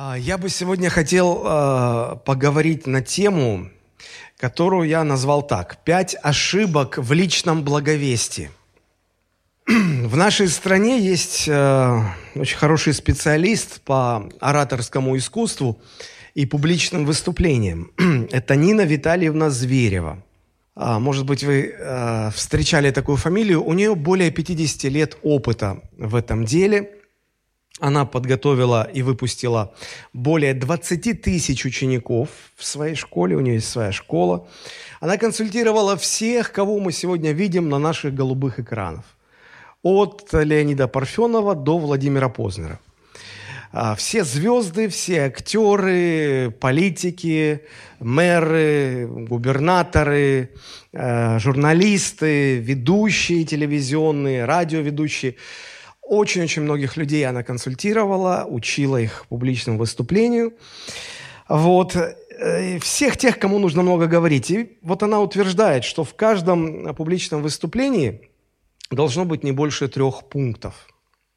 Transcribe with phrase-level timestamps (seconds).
[0.00, 3.68] А, я бы сегодня хотел э, поговорить на тему,
[4.36, 8.52] которую я назвал так «Пять ошибок в личном благовестии».
[9.66, 12.00] В нашей стране есть э,
[12.36, 15.80] очень хороший специалист по ораторскому искусству
[16.34, 17.90] и публичным выступлениям.
[18.30, 20.22] Это Нина Витальевна Зверева.
[20.76, 23.64] А, может быть, вы э, встречали такую фамилию.
[23.64, 26.92] У нее более 50 лет опыта в этом деле–
[27.80, 29.72] она подготовила и выпустила
[30.12, 34.46] более 20 тысяч учеников в своей школе, у нее есть своя школа.
[35.00, 39.04] Она консультировала всех, кого мы сегодня видим на наших голубых экранах.
[39.82, 42.80] От Леонида Парфенова до Владимира Познера.
[43.70, 47.60] А, все звезды, все актеры, политики,
[48.00, 50.50] мэры, губернаторы,
[50.92, 55.36] э, журналисты, ведущие телевизионные, радиоведущие–
[56.08, 60.54] очень-очень многих людей она консультировала, учила их публичному выступлению.
[61.48, 61.96] Вот.
[61.96, 64.50] Э, всех тех, кому нужно много говорить.
[64.50, 68.30] И вот она утверждает, что в каждом публичном выступлении
[68.90, 70.74] должно быть не больше трех пунктов.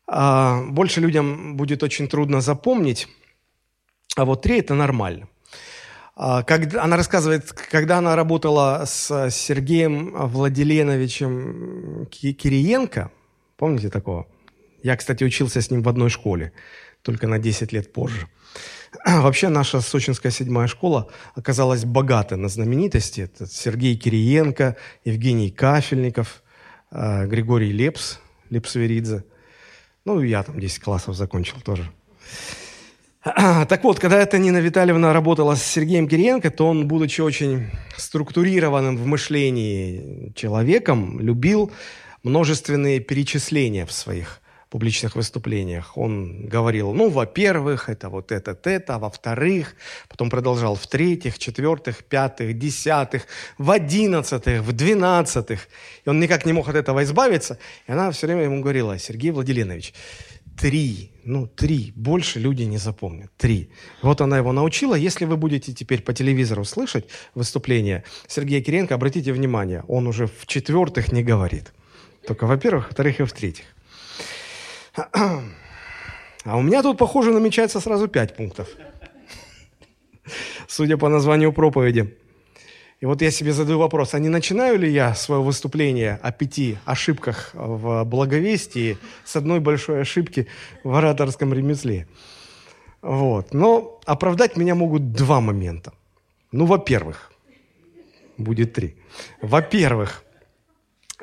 [0.07, 3.07] А больше людям будет очень трудно запомнить,
[4.17, 5.27] а вот три– это нормально.
[6.15, 13.09] А, когда, она рассказывает, когда она работала с Сергеем Владиленовичем Кириенко,
[13.55, 14.27] помните такого?
[14.83, 16.53] Я, кстати, учился с ним в одной школе,
[17.01, 18.27] только на 10 лет позже.
[19.05, 23.21] Вообще наша сочинская седьмая школа оказалась богатой на знаменитости.
[23.21, 26.43] Это Сергей Кириенко, Евгений Кафельников,
[26.91, 29.23] э, Григорий Лепс, Лепсверидзе.
[30.05, 31.89] Ну, я там 10 классов закончил тоже.
[33.69, 38.97] Так вот, когда эта Нина Витальевна работала с Сергеем Кириенко, то он, будучи очень структурированным
[38.97, 41.71] в мышлении человеком, любил
[42.23, 44.40] множественные перечисления в своих
[44.71, 45.97] публичных выступлениях.
[45.97, 49.75] Он говорил, ну, во-первых, это вот это, это, а во-вторых,
[50.07, 55.67] потом продолжал в-третьих, четвертых, пятых, десятых, в одиннадцатых, в двенадцатых.
[56.05, 57.59] И он никак не мог от этого избавиться.
[57.85, 59.93] И она все время ему говорила, Сергей Владимирович,
[60.57, 63.71] три, ну, три, больше люди не запомнят, три.
[64.01, 64.95] Вот она его научила.
[64.95, 70.45] Если вы будете теперь по телевизору слышать выступление Сергея Киренко, обратите внимание, он уже в
[70.45, 71.73] четвертых не говорит.
[72.25, 73.65] Только во-первых, во-вторых и в-третьих.
[76.43, 78.67] А у меня тут, похоже, намечается сразу пять пунктов.
[80.67, 82.17] Судя по названию проповеди.
[82.99, 86.77] И вот я себе задаю вопрос, а не начинаю ли я свое выступление о пяти
[86.85, 90.47] ошибках в благовестии с одной большой ошибки
[90.83, 92.07] в ораторском ремесле?
[93.01, 93.53] Вот.
[93.53, 95.93] Но оправдать меня могут два момента.
[96.51, 97.31] Ну, во-первых,
[98.37, 98.95] будет три.
[99.41, 100.23] Во-первых,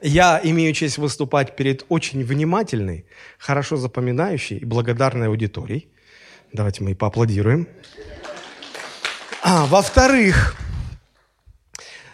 [0.03, 3.06] я имею честь выступать перед очень внимательной,
[3.38, 5.88] хорошо запоминающей и благодарной аудиторией.
[6.53, 7.69] Давайте мы и поаплодируем.
[9.42, 10.56] А, во-вторых,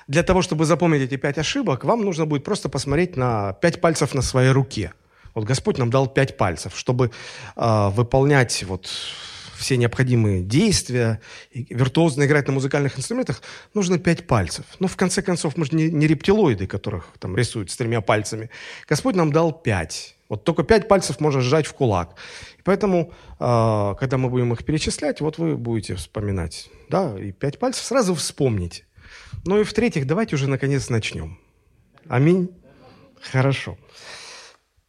[0.07, 4.15] для того, чтобы запомнить эти пять ошибок, вам нужно будет просто посмотреть на пять пальцев
[4.15, 4.93] на своей руке.
[5.35, 7.11] Вот Господь нам дал пять пальцев, чтобы
[7.57, 8.89] э, выполнять вот
[9.57, 11.21] все необходимые действия,
[11.53, 13.43] виртуозно играть на музыкальных инструментах,
[13.75, 14.65] нужно пять пальцев.
[14.81, 18.51] Но в конце концов, мы же не, не рептилоиды, которых там рисуют с тремя пальцами.
[18.89, 20.17] Господь нам дал пять.
[20.29, 22.17] Вот только пять пальцев можно сжать в кулак.
[22.59, 26.71] И поэтому, э, когда мы будем их перечислять, вот вы будете вспоминать.
[26.89, 28.85] Да, и пять пальцев сразу вспомните.
[29.45, 31.39] Ну и в-третьих, давайте уже наконец начнем.
[32.09, 32.51] Аминь.
[33.21, 33.79] Хорошо.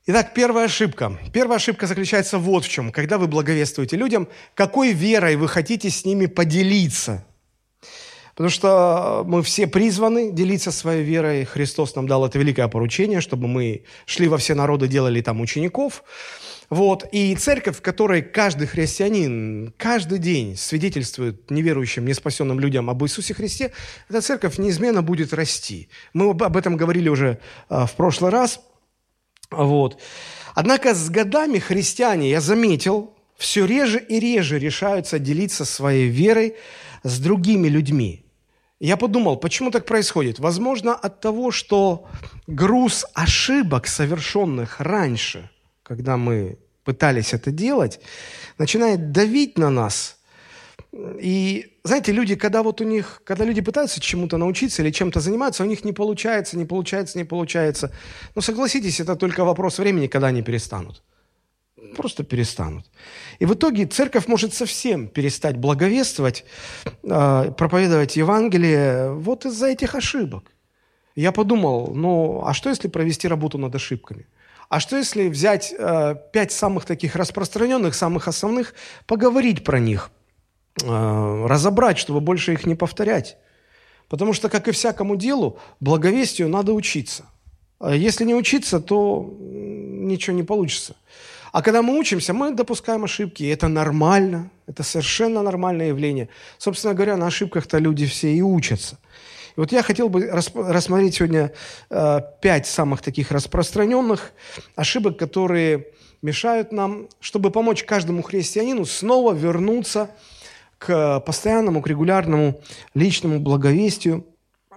[0.07, 1.17] Итак, первая ошибка.
[1.33, 2.91] Первая ошибка заключается вот в чем.
[2.91, 7.25] Когда вы благовествуете людям, какой верой вы хотите с ними поделиться?
[8.35, 11.43] Потому что мы все призваны делиться своей верой.
[11.45, 16.03] Христос нам дал это великое поручение, чтобы мы шли во все народы, делали там учеников.
[16.69, 17.03] Вот.
[17.11, 23.71] И церковь, в которой каждый христианин каждый день свидетельствует неверующим, неспасенным людям об Иисусе Христе,
[24.07, 25.89] эта церковь неизменно будет расти.
[26.13, 27.39] Мы об этом говорили уже
[27.69, 28.59] а, в прошлый раз–
[29.51, 29.99] вот.
[30.53, 36.55] Однако с годами христиане, я заметил, все реже и реже решаются делиться своей верой
[37.03, 38.25] с другими людьми.
[38.79, 40.39] Я подумал, почему так происходит?
[40.39, 42.07] Возможно, от того, что
[42.47, 45.49] груз ошибок, совершенных раньше,
[45.83, 47.99] когда мы пытались это делать,
[48.57, 50.14] начинает давить на нас.
[50.95, 55.63] И знаете, люди, когда вот у них, когда люди пытаются чему-то научиться или чем-то заниматься,
[55.63, 57.91] у них не получается, не получается, не получается.
[58.33, 61.03] Но согласитесь, это только вопрос времени, когда они перестанут.
[61.97, 62.85] Просто перестанут.
[63.39, 66.45] И в итоге церковь может совсем перестать благовествовать,
[67.03, 70.51] э, проповедовать Евангелие вот из-за этих ошибок.
[71.15, 74.27] Я подумал, ну а что если провести работу над ошибками?
[74.69, 78.73] А что если взять э, пять самых таких распространенных, самых основных,
[79.05, 80.09] поговорить про них–
[80.83, 83.37] разобрать, чтобы больше их не повторять.
[84.09, 87.25] Потому что, как и всякому делу, благовестию надо учиться.
[87.79, 90.95] А если не учиться, то ничего не получится.
[91.51, 96.27] А когда мы учимся, мы допускаем ошибки, и это нормально, это совершенно нормальное явление.
[96.57, 98.97] Собственно говоря, на ошибках-то люди все и учатся.
[99.55, 101.53] И вот я хотел бы рассмотреть сегодня
[101.89, 104.33] э, пять самых таких распространенных
[104.75, 105.87] ошибок, которые
[106.21, 110.34] мешают нам, чтобы помочь каждому христианину снова вернуться к
[110.77, 112.61] постоянному, к регулярному
[112.93, 114.25] личному благовестию,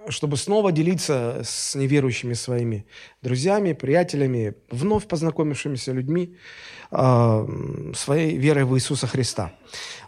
[0.09, 2.85] чтобы снова делиться с неверующими своими
[3.21, 6.35] друзьями, приятелями, вновь познакомившимися людьми
[6.91, 7.47] э,
[7.95, 9.51] своей верой в Иисуса Христа.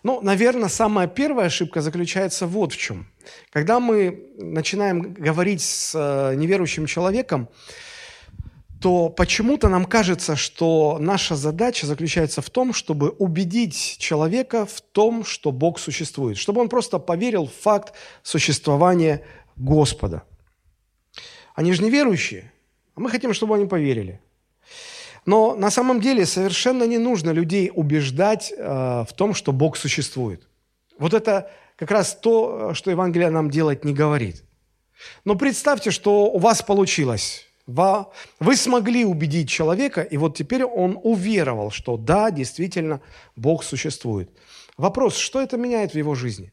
[0.04, 3.08] Ну, наверное, самая первая ошибка заключается вот в чем.
[3.52, 7.48] Когда мы начинаем говорить с э, неверующим человеком,
[8.82, 15.24] то почему-то нам кажется, что наша задача заключается в том, чтобы убедить человека в том,
[15.24, 17.94] что Бог существует, чтобы он просто поверил в факт
[18.24, 19.24] существования
[19.56, 20.24] Господа.
[21.54, 22.52] Они же неверующие,
[22.96, 24.20] а мы хотим, чтобы они поверили.
[25.28, 30.48] Но на самом деле совершенно не нужно людей убеждать э, в том, что Бог существует.
[30.98, 34.44] Вот это как раз то, что Евангелие нам делать не говорит.
[35.24, 41.72] Но представьте, что у вас получилось вы смогли убедить человека, и вот теперь он уверовал,
[41.72, 43.02] что да, действительно,
[43.36, 44.30] Бог существует.
[44.78, 46.52] Вопрос, что это меняет в его жизни?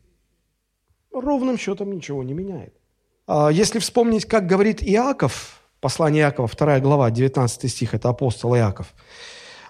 [1.13, 2.75] Ровным счетом ничего не меняет.
[3.27, 8.95] А если вспомнить, как говорит Иаков, послание Иакова, 2 глава, 19 стих, это апостол Иаков,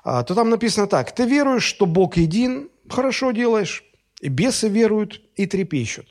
[0.05, 3.85] а, то там написано так, «Ты веруешь, что Бог един, хорошо делаешь,
[4.21, 6.07] и бесы веруют и трепещут».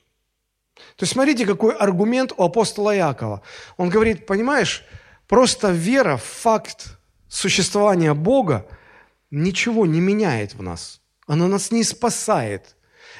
[0.96, 3.42] То есть смотрите, какой аргумент у апостола Иакова.
[3.78, 4.86] Он говорит, понимаешь,
[5.28, 6.98] Просто вера в факт
[7.28, 8.66] существования Бога
[9.30, 11.02] ничего не меняет в нас.
[11.28, 12.76] Она нас не спасает.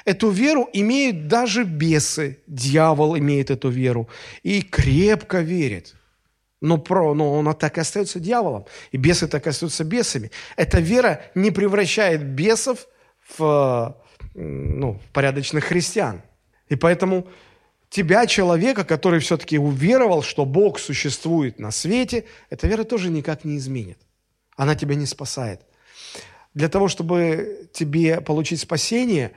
[0.06, 2.40] Эту веру имеют даже бесы.
[2.48, 4.10] Дьявол имеет эту веру
[4.42, 5.96] и крепко верит.
[6.62, 8.66] Но, про, но он так и остается дьяволом.
[8.92, 10.32] И бесы так и остаются бесами.
[10.56, 12.88] Эта вера не превращает бесов
[13.38, 13.96] в,
[14.34, 16.22] ну, в порядочных христиан.
[16.70, 17.28] И поэтому
[17.98, 23.58] тебя, человека, который все-таки уверовал, что Бог существует на свете, эта вера тоже никак не
[23.58, 23.98] изменит.
[24.56, 25.62] Она тебя не спасает.
[26.54, 29.32] Для того, чтобы тебе получить спасение,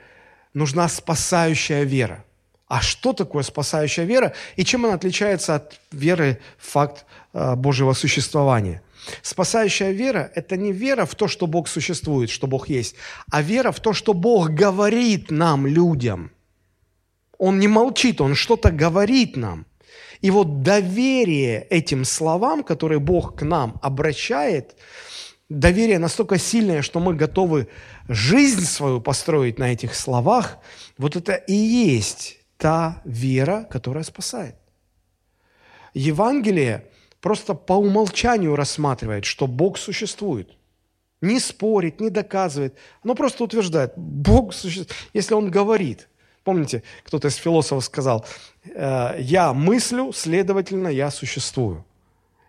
[0.53, 2.23] нужна спасающая вера.
[2.69, 7.95] А что такое спасающая вера и чем она отличается от веры в факт э, Божьего
[7.95, 8.83] существования?
[9.23, 12.95] Спасающая вера– это не вера в то, что Бог существует, что Бог есть,
[13.33, 16.31] а вера в то, что Бог говорит нам, людям–
[17.41, 19.67] он не молчит, он что-то говорит нам.
[20.21, 24.77] И вот доверие этим словам, которые Бог к нам обращает,
[25.49, 27.69] доверие настолько сильное, что мы готовы
[28.09, 30.59] жизнь свою построить на этих словах,
[30.99, 34.57] вот это и есть та вера, которая спасает.
[35.95, 36.85] Евангелие
[37.23, 40.51] просто по умолчанию рассматривает, что Бог существует.
[41.23, 42.77] Не спорит, не доказывает.
[43.03, 44.95] Оно просто утверждает, Бог существует.
[45.15, 46.10] Если Он говорит,
[46.45, 48.25] Помните, кто-то из философов сказал,
[48.75, 51.85] «Э, я мыслю, следовательно, я существую.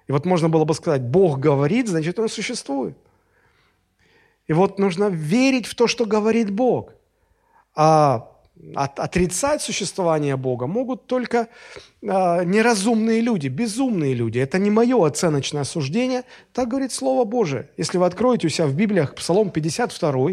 [0.08, 2.98] И вот можно было бы сказать, Бог говорит, значит, Он существует.
[4.48, 6.94] И вот нужно верить в то, что говорит Бог.
[7.76, 8.28] А
[8.76, 11.48] отрицать существование Бога могут только
[12.02, 14.40] э, неразумные люди, безумные люди.
[14.40, 17.70] Это не мое оценочное суждение, так говорит Слово Божие.
[17.78, 20.32] Если вы откроете у себя в Библиях Псалом 52,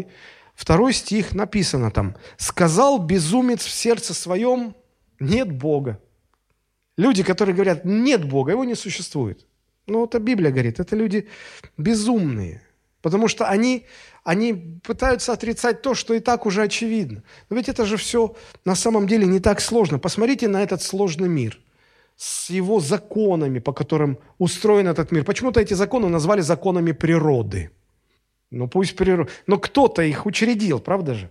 [0.59, 2.17] Второй стих написано там.
[2.35, 4.75] «Сказал безумец в сердце своем,
[5.17, 6.01] нет Бога».
[6.97, 9.47] Люди, которые говорят, нет Бога, его не существует.
[9.87, 11.29] Ну, это Библия говорит, это люди
[11.77, 12.61] безумные.
[13.01, 13.85] Потому что они,
[14.25, 17.23] они пытаются отрицать то, что и так уже очевидно.
[17.49, 18.35] Но ведь это же все
[18.65, 19.97] на самом деле не так сложно.
[19.97, 21.57] Посмотрите на этот сложный мир
[22.17, 25.23] с его законами, по которым устроен этот мир.
[25.23, 27.71] Почему-то эти законы назвали законами природы–
[28.51, 29.29] ну пусть природа.
[29.47, 31.29] Но кто-то их учредил, правда же?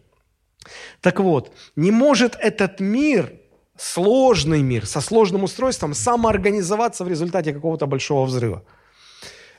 [1.00, 3.32] Так вот, не может этот мир,
[3.76, 8.64] сложный мир, со сложным устройством, самоорганизоваться в результате какого-то большого взрыва.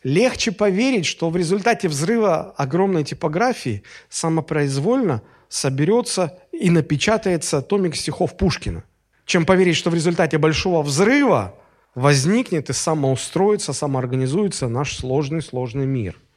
[0.03, 8.85] Легче поверить, что в результате взрыва огромной типографии самопроизвольно соберется и напечатается томик стихов Пушкина,
[9.25, 11.55] чем поверить, что в результате большого взрыва
[11.95, 16.17] возникнет и самоустроится, самоорганизуется наш сложный-сложный мир–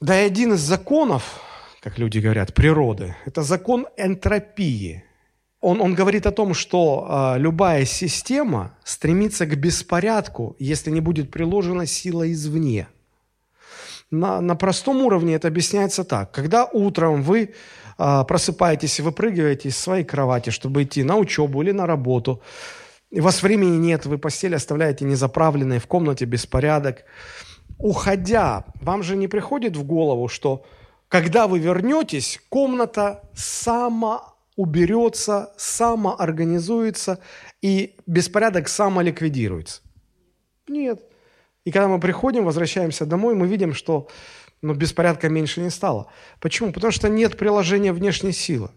[0.00, 1.40] да и один из законов,
[1.80, 5.04] как люди говорят, природы, это закон энтропии.
[5.60, 11.30] Он, он говорит о том, что э, любая система стремится к беспорядку, если не будет
[11.30, 12.88] приложена сила извне.
[14.10, 16.32] На, на простом уровне это объясняется так.
[16.32, 17.54] Когда утром вы
[18.02, 22.40] а, просыпаетесь и выпрыгиваете из своей кровати, чтобы идти на учебу или на работу.
[23.10, 27.04] И у вас времени нет, вы постель оставляете незаправленной, в комнате беспорядок.
[27.80, 30.64] Уходя, вам же не приходит в голову, что
[31.08, 37.20] когда вы вернетесь, комната сама уберется, самоорганизуется,
[37.62, 39.80] и беспорядок самоликвидируется.
[40.68, 41.02] Нет.
[41.64, 44.08] И когда мы приходим, возвращаемся домой, мы видим, что
[44.62, 46.08] ну, беспорядка меньше не стало.
[46.40, 46.72] Почему?
[46.72, 48.70] Потому что нет приложения внешней силы.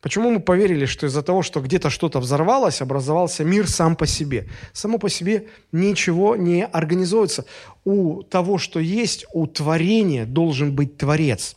[0.00, 4.48] Почему мы поверили, что из-за того, что где-то что-то взорвалось, образовался мир сам по себе?
[4.72, 7.44] Само по себе ничего не организуется.
[7.84, 11.56] У того, что есть, у творения должен быть Творец.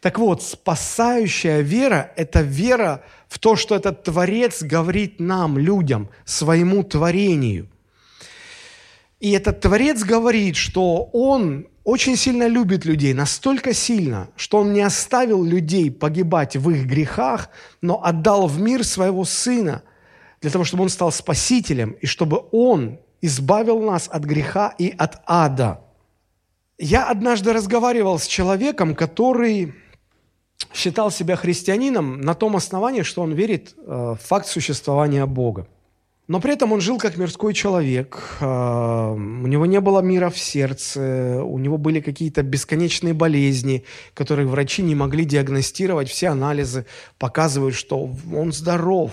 [0.00, 6.82] Так вот, спасающая вера– это вера в то, что этот Творец говорит нам, людям, своему
[6.84, 7.68] творению.
[9.20, 14.82] И этот Творец говорит, что Он очень сильно любит людей, настолько сильно, что Он не
[14.82, 17.48] оставил людей погибать в их грехах,
[17.80, 19.82] но отдал в мир своего Сына,
[20.40, 25.22] для того, чтобы Он стал Спасителем, и чтобы Он избавил нас от греха и от
[25.26, 25.80] ада.
[26.78, 29.74] Я однажды разговаривал с человеком, который
[30.74, 35.66] считал себя христианином на том основании, что он верит э, в факт существования Бога.
[36.32, 40.38] Но при этом он жил как мирской человек, а, у него не было мира в
[40.38, 43.84] сердце, у него были какие-то бесконечные болезни,
[44.14, 46.86] которые врачи не могли диагностировать, все анализы
[47.18, 49.10] показывают, что он здоров,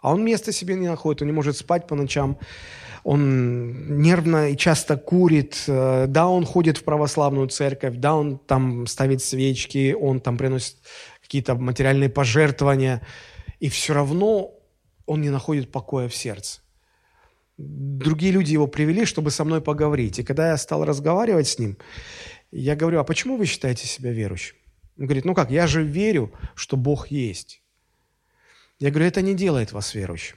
[0.00, 2.36] а он места себе не находит, он не может спать по ночам,
[3.04, 8.88] он нервно и часто курит, э, да, он ходит в православную церковь, да, он там
[8.88, 10.78] ставит свечки, он там приносит
[11.22, 13.06] какие-то материальные пожертвования,
[13.60, 14.55] и все равно
[15.06, 16.60] он не находит покоя в сердце.
[17.58, 20.18] Другие люди его привели, чтобы со мной поговорить.
[20.18, 21.78] И когда я стал разговаривать с ним,
[22.50, 24.56] я говорю, а почему вы считаете себя верующим?
[24.98, 27.62] Он говорит, ну как, я же верю, что Бог есть.
[28.78, 30.36] Я говорю, это не делает вас верующим.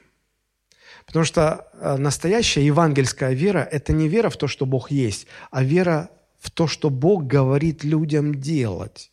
[1.06, 5.64] Потому что э, настоящая евангельская вера– это не вера в то, что Бог есть, а
[5.64, 6.10] вера
[6.40, 9.12] в то, что Бог говорит людям делать.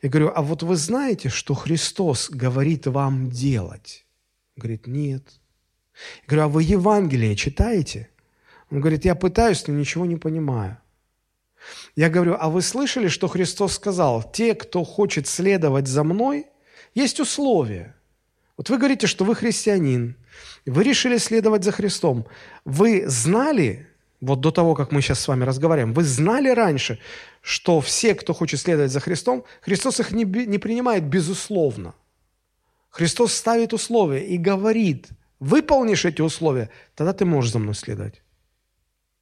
[0.00, 4.06] Я говорю, а вот вы знаете, что Христос говорит вам делать?
[4.62, 5.24] Говорит, нет.
[6.22, 8.08] Я говорю, а вы Евангелие читаете?
[8.70, 10.78] Он говорит, я пытаюсь, но ничего не понимаю.
[11.94, 16.46] Я говорю, а вы слышали, что Христос сказал, те, кто хочет следовать за мной,
[16.94, 17.94] есть условия.
[18.56, 20.16] Вот вы говорите, что вы христианин,
[20.66, 22.26] вы решили следовать за Христом.
[22.64, 23.88] Вы знали,
[24.20, 26.98] вот до того, как мы сейчас с вами разговариваем, вы знали раньше,
[27.40, 31.94] что все, кто хочет следовать за Христом, Христос их не, не принимает безусловно.
[32.92, 35.08] Христос ставит условия и говорит,
[35.40, 38.22] выполнишь эти условия, тогда ты можешь за мной следовать.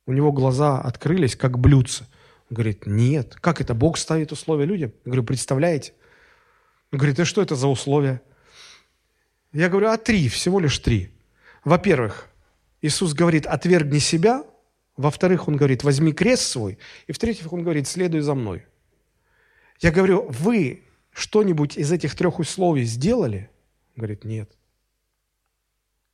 [0.06, 2.04] У него глаза открылись, как блюдца.
[2.50, 3.36] Он говорит, нет.
[3.40, 3.74] Как это?
[3.74, 4.92] Бог ставит условия людям?
[5.04, 5.94] Я говорю, представляете?
[6.90, 8.20] Он говорит, а что это за условия?
[9.52, 11.12] Я говорю, а три, всего лишь три.
[11.64, 12.28] Во-первых,
[12.82, 14.44] Иисус говорит, отвергни себя.
[14.96, 16.78] Во-вторых, Он говорит, возьми крест свой.
[17.06, 18.66] И в-третьих, Он говорит, следуй за мной.
[19.78, 23.48] Я говорю, вы что-нибудь из этих трех условий сделали–
[23.96, 24.50] Говорит, нет.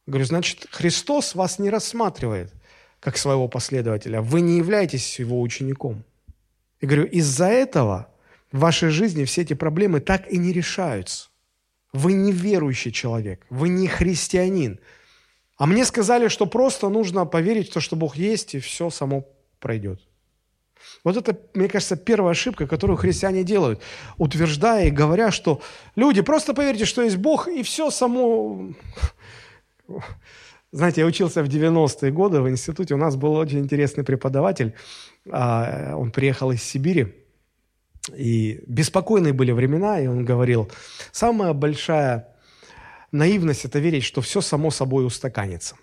[0.06, 2.52] Говорю, значит, Христос вас не рассматривает
[3.00, 4.20] как своего последователя.
[4.20, 6.04] Вы не являетесь его учеником.
[6.80, 8.08] И говорю, из-за этого
[8.52, 11.28] в вашей жизни все эти проблемы так и не решаются.
[11.92, 14.78] Вы не верующий человек, вы не христианин.
[15.56, 19.26] А мне сказали, что просто нужно поверить в то, что Бог есть, и все само
[19.58, 20.05] пройдет.
[21.04, 23.80] Вот это, мне кажется, первая ошибка, которую христиане делают,
[24.18, 25.60] утверждая и говоря, что
[25.94, 28.70] люди, просто поверьте, что есть Бог, и все само...
[30.72, 34.74] Знаете, я учился в 90-е годы в институте, у нас был очень интересный преподаватель,
[35.30, 37.14] а, он приехал из Сибири,
[38.14, 40.70] и беспокойные были времена, и он говорил,
[41.12, 42.28] самая большая
[43.12, 45.76] наивность– это верить, что все само собой устаканится.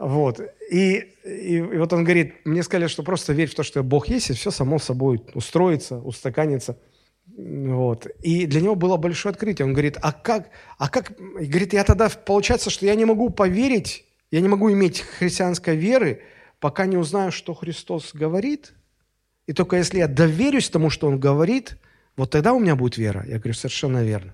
[0.00, 0.40] Вот.
[0.70, 4.08] И, и, и вот он говорит, мне сказали, что просто верь в то, что Бог
[4.08, 6.78] есть, и все само собой устроится, устаканится.
[7.36, 8.06] Вот.
[8.22, 9.66] И для него было большое открытие.
[9.66, 13.28] Он говорит, а как, а как, и говорит, я тогда, получается, что я не могу
[13.28, 16.22] поверить, я не могу иметь христианской веры,
[16.60, 18.72] пока не узнаю, что Христос говорит.
[19.46, 21.76] И только если я доверюсь тому, что Он говорит,
[22.16, 23.22] вот тогда у меня будет вера.
[23.28, 24.32] Я говорю, совершенно верно.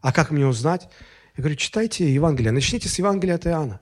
[0.00, 0.88] А как мне узнать?
[1.36, 2.50] Я говорю, читайте Евангелие.
[2.50, 3.80] Начните с Евангелия от Иоанна.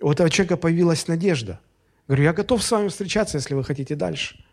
[0.00, 1.60] У этого человека появилась надежда.
[2.06, 4.44] Говорю, я готов с вами встречаться, если вы хотите дальше.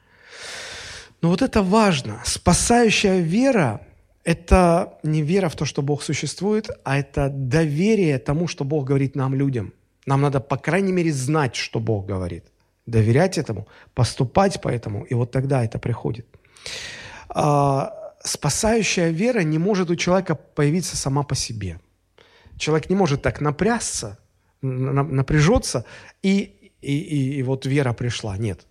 [1.21, 2.21] Но вот это важно.
[2.25, 3.81] Спасающая вера–
[4.23, 9.15] это не вера в то, что Бог существует, а это доверие тому, что Бог говорит
[9.15, 9.73] нам, людям.
[10.05, 12.45] Нам надо, по крайней мере, знать, что Бог говорит.
[12.85, 16.27] Доверять этому, поступать по этому, и вот тогда это приходит.
[17.29, 21.79] А, спасающая вера не может у человека появиться сама по себе.
[22.57, 24.19] Человек не может так напрясться,
[24.63, 25.85] напряжется,
[26.21, 28.37] и, и, и, и вот вера пришла.
[28.37, 28.65] Нет.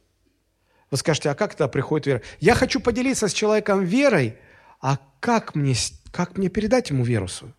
[0.90, 2.22] Вы скажете, а как тогда приходит вера?
[2.40, 4.37] Я хочу поделиться с человеком верой,
[4.80, 5.75] а как мне,
[6.11, 7.54] как мне передать ему веру свою?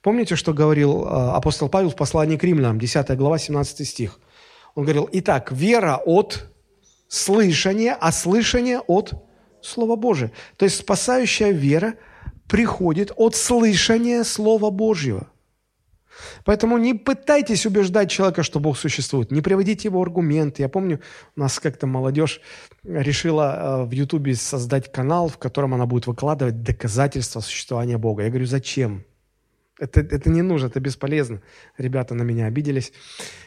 [0.00, 4.20] Помните, что говорил а, апостол Павел в послании к римлянам, 10 глава, 17 стих?
[4.74, 6.50] Он говорил, итак, вера от
[7.08, 9.12] слышания, а слышание от
[9.62, 10.30] Слова Божия.
[10.56, 11.94] То есть спасающая вера
[12.48, 15.28] приходит от слышания Слова Божьего.
[16.44, 19.30] Поэтому не пытайтесь убеждать человека, что Бог существует.
[19.30, 20.62] Не приводите его аргументы.
[20.62, 21.00] Я помню,
[21.36, 22.40] у нас как-то молодежь
[22.84, 28.22] решила э, в Ютубе создать канал, в котором она будет выкладывать доказательства существования Бога.
[28.22, 29.04] Я говорю, зачем?
[29.78, 31.42] Это, это не нужно, это бесполезно.
[31.78, 32.92] Ребята на меня обиделись.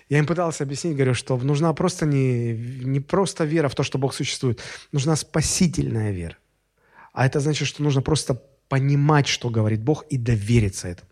[0.10, 3.98] Я им пытался объяснить, говорю, что нужна просто не, не просто вера в то, что
[3.98, 4.62] Бог существует.
[4.92, 6.38] Нужна спасительная вера.
[7.14, 11.10] А это значит, что нужно просто понимать, что говорит Бог, и довериться этому.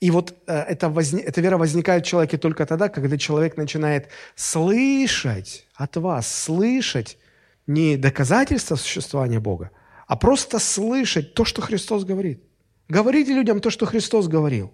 [0.00, 4.08] И вот э, эта, возне, эта вера возникает в человеке только тогда, когда человек начинает
[4.34, 7.18] слышать от вас, слышать
[7.66, 9.70] не доказательства существования Бога,
[10.06, 12.42] а просто слышать то, что Христос говорит.
[12.88, 14.72] Говорите людям то, что Христос говорил.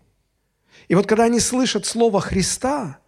[0.89, 2.99] И вот когда они слышат Слово Христа,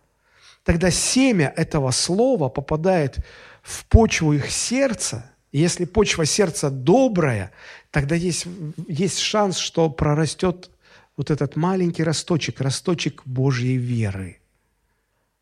[0.64, 3.18] тогда семя этого Слова попадает
[3.62, 5.30] в почву их сердца.
[5.50, 7.52] И если почва сердца добрая,
[7.92, 8.46] тогда есть,
[8.88, 10.70] есть шанс, что прорастет
[11.16, 14.38] вот этот маленький росточек, росточек Божьей веры.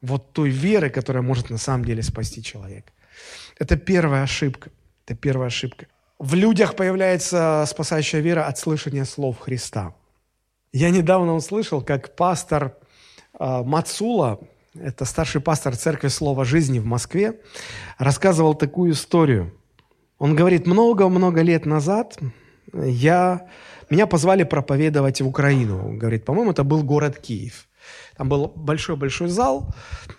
[0.02, 2.92] Вот той веры, которая может на самом деле спасти человека.
[3.58, 4.70] Это первая ошибка.
[5.06, 5.86] Это первая ошибка.
[6.18, 9.94] В людях появляется спасающая вера от слышания слов Христа.
[10.72, 12.76] Я недавно услышал, как пастор
[13.38, 14.40] э, Мацула,
[14.74, 17.40] это старший пастор церкви Слова Жизни в Москве,
[17.98, 19.52] рассказывал такую историю.
[20.20, 22.18] Он говорит, много-много лет назад
[22.74, 23.48] я,
[23.88, 25.82] меня позвали проповедовать в Украину.
[25.88, 27.69] Он говорит, по-моему, это был город Киев.
[28.16, 29.74] Там был большой-большой зал.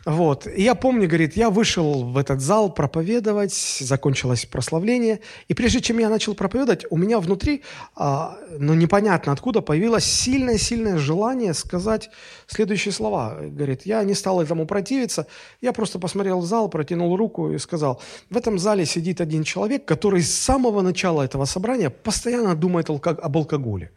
[0.05, 0.47] Вот.
[0.47, 5.19] И я помню, говорит, я вышел в этот зал проповедовать, закончилось прославление.
[5.47, 7.61] И прежде чем я начал проповедовать, у меня внутри,
[7.95, 12.09] а, ну непонятно откуда, появилось сильное-сильное желание сказать
[12.47, 13.37] следующие слова.
[13.39, 15.27] Говорит, я не стал этому противиться,
[15.61, 19.85] я просто посмотрел в зал, протянул руку и сказал, в этом зале сидит один человек,
[19.85, 23.91] который с самого начала этого собрания постоянно думает об алкоголе.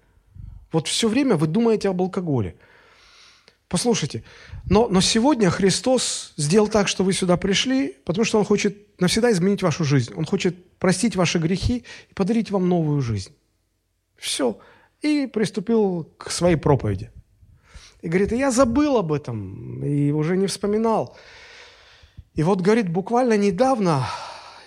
[0.72, 2.54] Вот все время вы думаете об алкоголе.
[3.68, 4.22] Послушайте,
[4.68, 9.32] но, но сегодня Христос сделал так, что вы сюда пришли, потому что Он хочет навсегда
[9.32, 10.12] изменить вашу жизнь.
[10.14, 13.32] Он хочет простить ваши грехи и подарить вам новую жизнь.
[14.16, 14.58] Все.
[15.00, 17.10] И приступил к своей проповеди.
[18.02, 21.16] И говорит, я забыл об этом и уже не вспоминал.
[22.34, 24.06] И вот, говорит, буквально недавно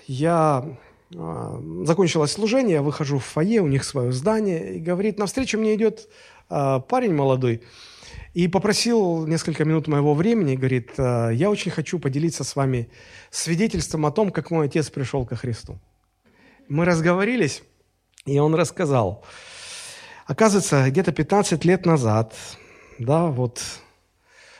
[0.07, 0.65] я
[1.13, 5.75] э, закончилось служение, я выхожу в фойе, у них свое здание, и говорит, навстречу мне
[5.75, 6.09] идет
[6.49, 7.61] э, парень молодой,
[8.37, 12.87] и попросил несколько минут моего времени, говорит, «Э, я очень хочу поделиться с вами
[13.31, 15.79] свидетельством о том, как мой отец пришел ко Христу.
[16.69, 17.63] Мы разговорились,
[18.27, 19.25] и он рассказал.
[20.27, 22.35] Оказывается, где-то 15 лет назад,
[22.99, 23.59] да, вот,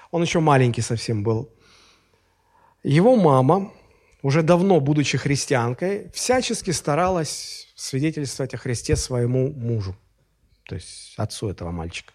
[0.10, 1.48] он еще маленький совсем был,
[2.82, 3.72] его мама,
[4.24, 9.96] уже давно будучи христианкой, всячески старалась свидетельствовать о Христе своему мужу,
[10.64, 12.14] то есть отцу этого мальчика.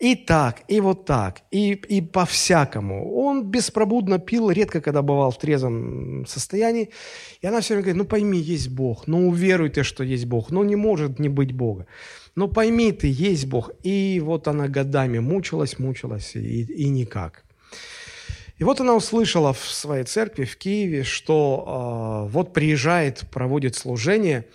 [0.00, 3.14] И так, и вот так, и, и по-всякому.
[3.16, 6.90] Он беспробудно пил, редко когда бывал в трезвом состоянии.
[7.40, 10.50] И она все время говорит, ну пойми, есть Бог, ну уверуй ты, что есть Бог,
[10.50, 11.86] ну не может не быть Бога.
[12.34, 13.70] Ну пойми ты, есть Бог.
[13.82, 17.44] И вот она годами мучилась, мучилась, и, и никак.
[18.58, 24.46] И вот она услышала в своей церкви в Киеве, что э, вот приезжает, проводит служение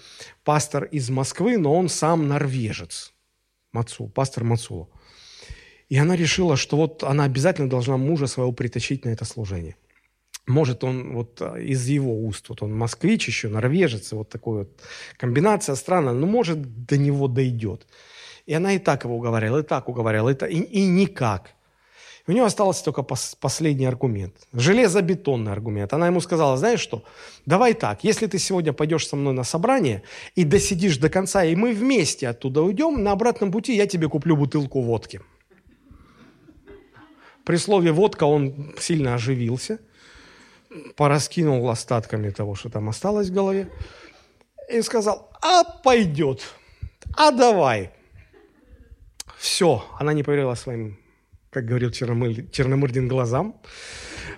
[0.43, 3.13] пастор из Москвы, но он сам норвежец.
[3.71, 4.88] Мацу, пастор Мацула.
[5.89, 9.75] И она решила, что вот она обязательно должна мужа своего притащить на это служение.
[10.47, 14.82] Может, он вот а, из его уст, вот он москвич еще, норвежец, вот такой вот
[15.17, 17.88] комбинация странная, но может до него дойдет.
[18.45, 21.52] И она и так его уговаривала, и так уговаривала, и, так, и, и никак.
[22.28, 24.36] У нее остался только пос, последний аргумент.
[24.54, 25.93] Железобетонный аргумент.
[25.93, 27.04] Она ему сказала, знаешь что,
[27.45, 30.04] давай так, если ты сегодня пойдешь со мной на собрание
[30.36, 34.36] и досидишь до конца, и мы вместе оттуда уйдем, на обратном пути я тебе куплю
[34.36, 35.21] бутылку водки.
[37.49, 39.79] При слове «водка» он сильно оживился,
[40.95, 43.71] пораскинул остатками того, что там осталось в голове,
[44.71, 46.43] и сказал, а пойдет,
[47.17, 47.89] а давай.
[49.39, 50.99] Все, она не поверила своим,
[51.49, 53.59] как говорил Черномыр, Черномырдин, глазам.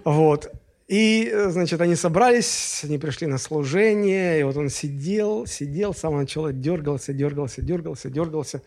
[0.06, 0.50] Вот.
[0.88, 6.22] И, значит, они собрались, они пришли на служение, и вот он сидел, сидел, с самого
[6.22, 8.62] начала дергался, дергался, дергался, дергался.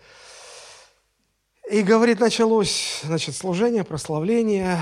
[1.70, 4.79] И, говорит, началось, значит, служение, прославление.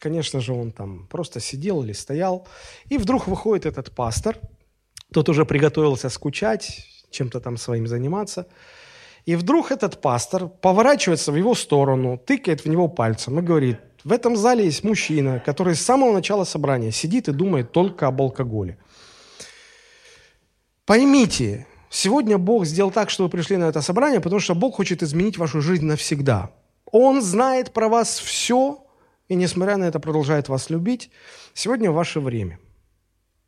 [0.00, 2.48] Конечно же, он там просто сидел или стоял.
[2.86, 4.38] И вдруг выходит этот пастор.
[5.12, 8.48] Тот уже приготовился скучать, чем-то там своим заниматься.
[9.24, 14.12] И вдруг этот пастор поворачивается в его сторону, тыкает в него пальцем и говорит, в
[14.12, 18.78] этом зале есть мужчина, который с самого начала собрания сидит и думает только об алкоголе.
[20.84, 25.02] Поймите, сегодня Бог сделал так, что вы пришли на это собрание, потому что Бог хочет
[25.02, 26.50] изменить вашу жизнь навсегда.
[26.92, 28.84] Он знает про вас все,
[29.28, 31.10] и несмотря на это продолжает вас любить.
[31.54, 32.58] Сегодня ваше время.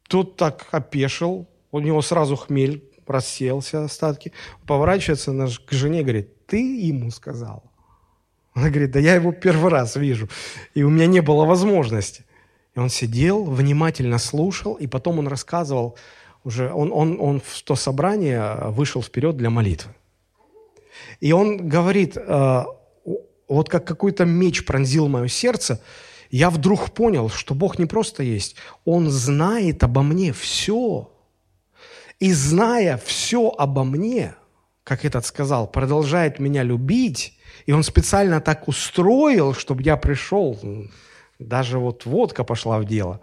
[0.08, 4.32] Тут так опешил, у него сразу хмель рассеялся остатки,
[4.66, 5.32] поворачивается
[5.66, 7.62] к жене и говорит, ты ему сказал.
[8.54, 10.28] Она говорит, да я его первый раз вижу,
[10.74, 12.24] и у меня не было возможности.
[12.74, 15.96] И он сидел, внимательно слушал, и потом он рассказывал,
[16.48, 19.94] уже он, он, он в то собрание вышел вперед для молитвы.
[21.20, 22.64] И он говорит, э,
[23.48, 25.80] вот как какой-то меч пронзил мое сердце,
[26.30, 31.10] я вдруг понял, что Бог не просто есть, Он знает обо мне все.
[32.18, 34.34] И зная все обо мне,
[34.84, 40.58] как этот сказал, продолжает меня любить, и он специально так устроил, чтобы я пришел,
[41.38, 43.20] даже вот водка пошла в дело,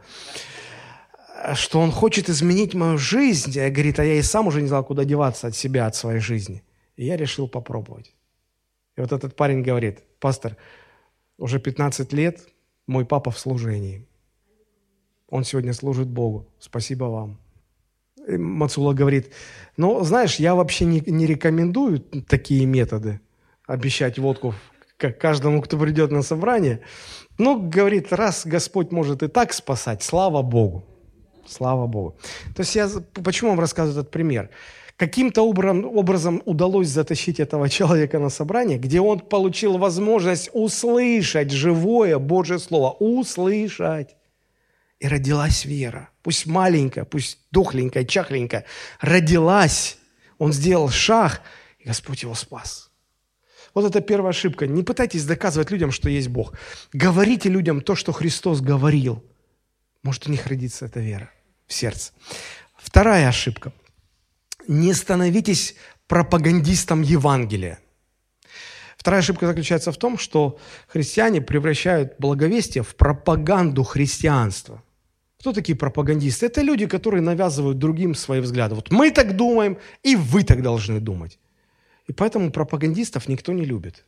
[1.53, 3.51] что он хочет изменить мою жизнь.
[3.51, 6.63] Говорит, а я и сам уже не знал, куда деваться от себя, от своей жизни.
[6.95, 8.13] И я решил попробовать.
[8.97, 10.55] И вот этот парень говорит, пастор,
[11.37, 12.39] уже 15 лет
[12.87, 14.07] мой папа в служении.
[15.27, 16.47] Он сегодня служит Богу.
[16.59, 17.37] Спасибо вам.
[18.27, 19.31] И Мацула говорит,
[19.77, 23.19] ну, знаешь, я вообще не, не рекомендую такие методы
[23.67, 24.53] обещать водку
[24.97, 26.81] каждому, кто придет на собрание.
[27.37, 30.85] Ну, говорит, раз Господь может и так спасать, слава Богу.
[31.47, 32.17] Слава Богу.
[32.55, 32.89] То есть я,
[33.23, 34.49] почему вам рассказываю этот пример?
[34.97, 42.59] Каким-то образом, удалось затащить этого человека на собрание, где он получил возможность услышать живое Божье
[42.59, 42.91] Слово.
[42.99, 44.15] Услышать.
[44.99, 46.09] И родилась вера.
[46.23, 48.65] Пусть маленькая, пусть дохленькая, чахленькая.
[49.01, 49.97] Родилась.
[50.37, 51.41] Он сделал шаг,
[51.79, 52.89] и Господь его спас.
[53.73, 54.67] Вот это первая ошибка.
[54.67, 56.57] Не пытайтесь доказывать людям, что есть Бог.
[56.93, 59.21] Говорите людям то, что Христос говорил.
[60.01, 61.29] Может, у них родится эта вера
[61.67, 62.11] в сердце.
[62.77, 63.71] Вторая ошибка.
[64.67, 65.75] Не становитесь
[66.07, 67.79] пропагандистом Евангелия.
[68.97, 74.81] Вторая ошибка заключается в том, что христиане превращают благовестие в пропаганду христианства.
[75.39, 76.47] Кто такие пропагандисты?
[76.47, 78.73] Это люди, которые навязывают другим свои взгляды.
[78.73, 81.37] Вот мы так думаем, и вы так должны думать.
[82.07, 84.05] И поэтому пропагандистов никто не любит.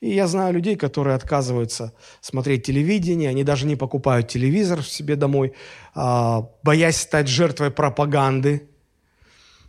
[0.00, 5.52] И я знаю людей, которые отказываются смотреть телевидение, они даже не покупают телевизор себе домой,
[5.94, 8.68] а, боясь стать жертвой пропаганды.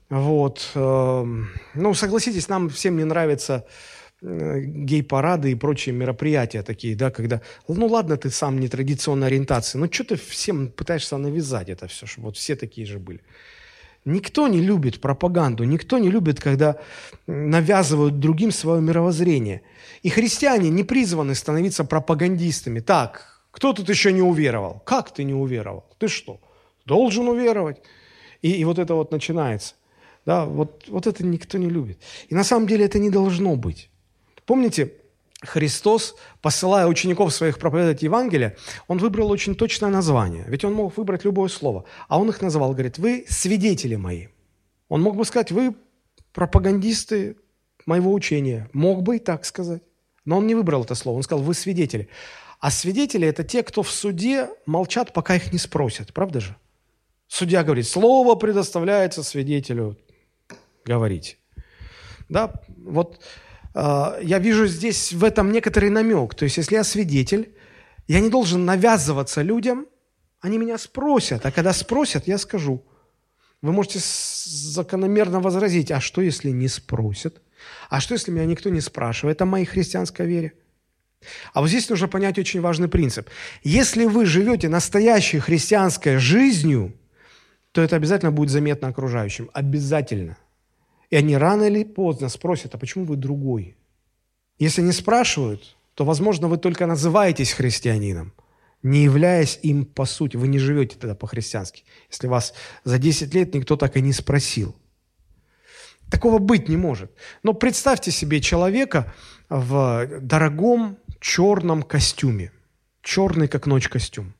[0.10, 0.72] Вот.
[0.76, 3.66] Эм, ну, согласитесь, нам всем не нравятся
[4.22, 9.80] э, гей-парады и прочие мероприятия такие, да, когда, ну ладно, ты сам не традиционной ориентации,
[9.80, 13.22] но что ты всем пытаешься навязать это все, чтобы вот все такие же были.
[14.06, 16.78] Никто не любит пропаганду, никто не любит, когда
[17.26, 19.64] навязывают другим свое мировоззрение.
[20.04, 22.82] И христиане не призваны становиться пропагандистами.
[22.82, 24.82] Так, кто тут еще не уверовал?
[24.86, 25.86] Как ты не уверовал?
[25.98, 26.40] Ты что,
[26.86, 27.82] должен уверовать?
[28.44, 29.74] И, и вот это вот начинается.
[30.24, 32.00] Да, вот, вот это никто не любит.
[32.30, 33.90] И на самом деле это не должно быть.
[34.46, 34.94] Помните,
[35.46, 40.46] Христос, посылая учеников своих проповедовать Евангелие, он выбрал очень точное название.
[40.48, 41.86] Ведь он мог выбрать любое слово.
[42.08, 44.28] А он их называл, говорит, вы свидетели мои.
[44.90, 45.76] Он мог бы сказать, вы
[46.34, 47.38] пропагандисты
[47.86, 48.70] моего учения.
[48.74, 49.82] Мог бы и так сказать.
[50.26, 51.18] Но он не выбрал это слово.
[51.18, 52.10] Он сказал, вы свидетели.
[52.60, 56.14] А свидетели– это те, кто в суде молчат, пока их не спросят.
[56.14, 56.56] Правда же?
[57.28, 59.98] Судья говорит, слово предоставляется свидетелю
[60.86, 61.38] говорить.
[62.30, 63.20] Да, вот
[63.76, 66.34] я вижу здесь в этом некоторый намек.
[66.34, 67.54] То есть, если я свидетель,
[68.08, 69.86] я не должен навязываться людям,
[70.40, 72.86] они меня спросят, а когда спросят, я скажу.
[73.62, 77.42] Вы можете закономерно возразить, а что, если не спросят?
[77.90, 80.54] А что, если меня никто не спрашивает о моей христианской вере?
[81.54, 83.28] А вот здесь нужно понять очень важный принцип.
[83.64, 86.94] Если вы живете настоящей христианской жизнью,
[87.72, 89.50] то это обязательно будет заметно окружающим.
[89.54, 90.38] Обязательно.
[91.10, 93.78] И они рано или поздно спросят, а почему вы другой?
[94.58, 98.34] Если не спрашивают, то, возможно, вы только называетесь христианином,
[98.84, 100.38] не являясь им по сути.
[100.38, 104.76] Вы не живете тогда по-христиански, если вас за 10 лет никто так и не спросил.
[106.10, 107.12] Такого быть не может.
[107.44, 109.14] Но представьте себе человека
[109.50, 112.52] в дорогом черном костюме.
[113.02, 114.34] Черный, как ночь, костюм.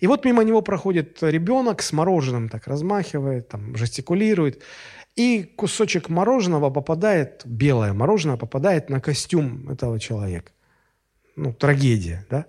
[0.00, 4.62] И вот мимо него проходит ребенок с мороженым, так размахивает, там, жестикулирует.
[5.16, 10.52] И кусочек мороженого попадает, белое мороженое попадает на костюм этого человека.
[11.36, 12.46] Ну, трагедия, да?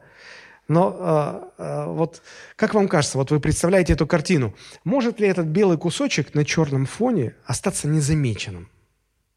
[0.68, 2.22] Но э, э, вот
[2.56, 6.86] как вам кажется, вот вы представляете эту картину, может ли этот белый кусочек на черном
[6.86, 8.70] фоне остаться незамеченным?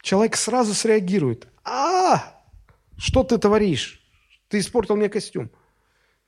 [0.00, 1.48] Человек сразу среагирует.
[1.64, 2.40] А,
[2.96, 4.00] что ты творишь?
[4.48, 5.50] Ты испортил мне костюм.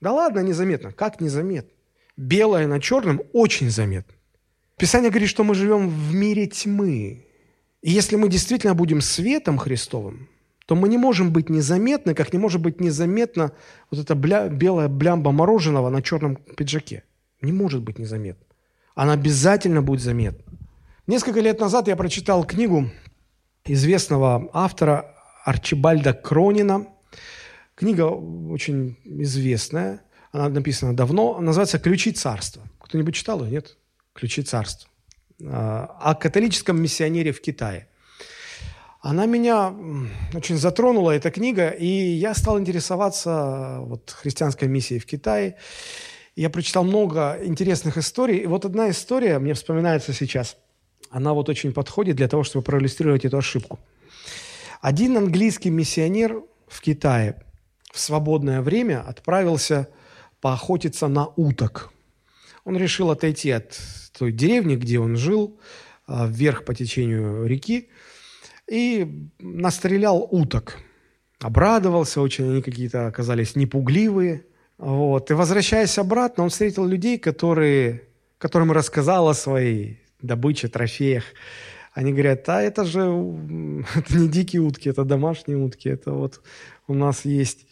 [0.00, 0.90] Да ладно, незаметно.
[0.90, 1.70] Как незаметно?
[2.16, 4.15] Белое на черном очень заметно.
[4.78, 7.26] Писание говорит, что мы живем в мире тьмы.
[7.80, 10.28] И если мы действительно будем светом Христовым,
[10.66, 13.52] то мы не можем быть незаметны, как не может быть незаметно
[13.90, 17.04] вот эта бля, белая блямба мороженого на черном пиджаке.
[17.40, 18.44] Не может быть незаметно.
[18.94, 20.44] Она обязательно будет заметна.
[21.06, 22.90] Несколько лет назад я прочитал книгу
[23.64, 26.88] известного автора Арчибальда Кронина.
[27.76, 32.62] Книга очень известная, она написана давно, называется «Ключи царства».
[32.80, 33.52] Кто-нибудь читал ее?
[33.52, 33.76] Нет?
[34.16, 34.88] «Ключи царства».
[35.44, 37.88] А, о католическом миссионере в Китае.
[39.00, 39.74] Она меня
[40.34, 45.56] очень затронула, эта книга, и я стал интересоваться вот, христианской миссией в Китае.
[46.34, 48.38] Я прочитал много интересных историй.
[48.38, 50.56] И вот одна история мне вспоминается сейчас.
[51.10, 53.78] Она вот очень подходит для того, чтобы проиллюстрировать эту ошибку.
[54.80, 57.42] Один английский миссионер в Китае
[57.92, 59.88] в свободное время отправился
[60.40, 61.92] поохотиться на уток.
[62.64, 63.78] Он решил отойти от
[64.18, 65.58] той деревни, где он жил,
[66.06, 67.88] а, вверх по течению реки,
[68.70, 70.78] и настрелял уток.
[71.40, 74.46] Обрадовался очень, они какие-то оказались непугливые.
[74.78, 75.30] Вот.
[75.30, 78.02] И возвращаясь обратно, он встретил людей, которые,
[78.38, 81.24] которым рассказал о своей добыче, трофеях.
[81.92, 83.00] Они говорят, а это же
[83.94, 85.88] это не дикие утки, это домашние утки.
[85.88, 86.40] Это вот
[86.86, 87.66] у нас есть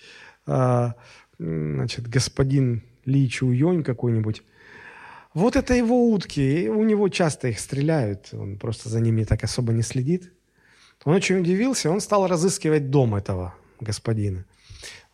[0.46, 0.94] а,
[1.38, 4.42] значит, господин Ли Чуйонь какой-нибудь.
[5.34, 9.42] Вот это его утки, и у него часто их стреляют, он просто за ними так
[9.42, 10.32] особо не следит.
[11.04, 14.44] Он очень удивился, он стал разыскивать дом этого господина.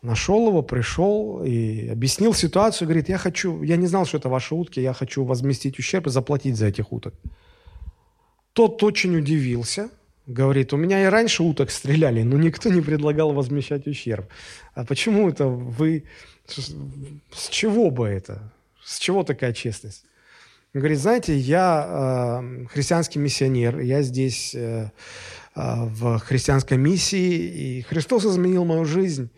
[0.03, 4.53] Нашел его, пришел и объяснил ситуацию, говорит, я хочу, я не знал, что это ваши
[4.53, 7.15] утки, я хочу возместить ущерб и заплатить за этих уток.
[8.53, 9.89] Тот очень удивился,
[10.27, 14.27] говорит, у меня и раньше уток стреляли, но никто не предлагал возмещать ущерб.
[14.75, 16.03] А почему это вы,
[16.47, 18.53] с чего бы это?
[18.83, 20.05] С чего такая честность?
[20.73, 24.89] Говорит, знаете, я э, христианский миссионер, я здесь э,
[25.53, 29.29] э, в христианской миссии, и Христос изменил мою жизнь.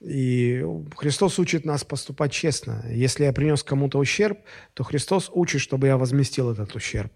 [0.00, 0.62] И
[0.94, 2.84] Христос учит нас поступать честно.
[2.90, 4.38] Если я принес кому-то ущерб,
[4.74, 7.10] то Христос учит, чтобы я возместил этот ущерб.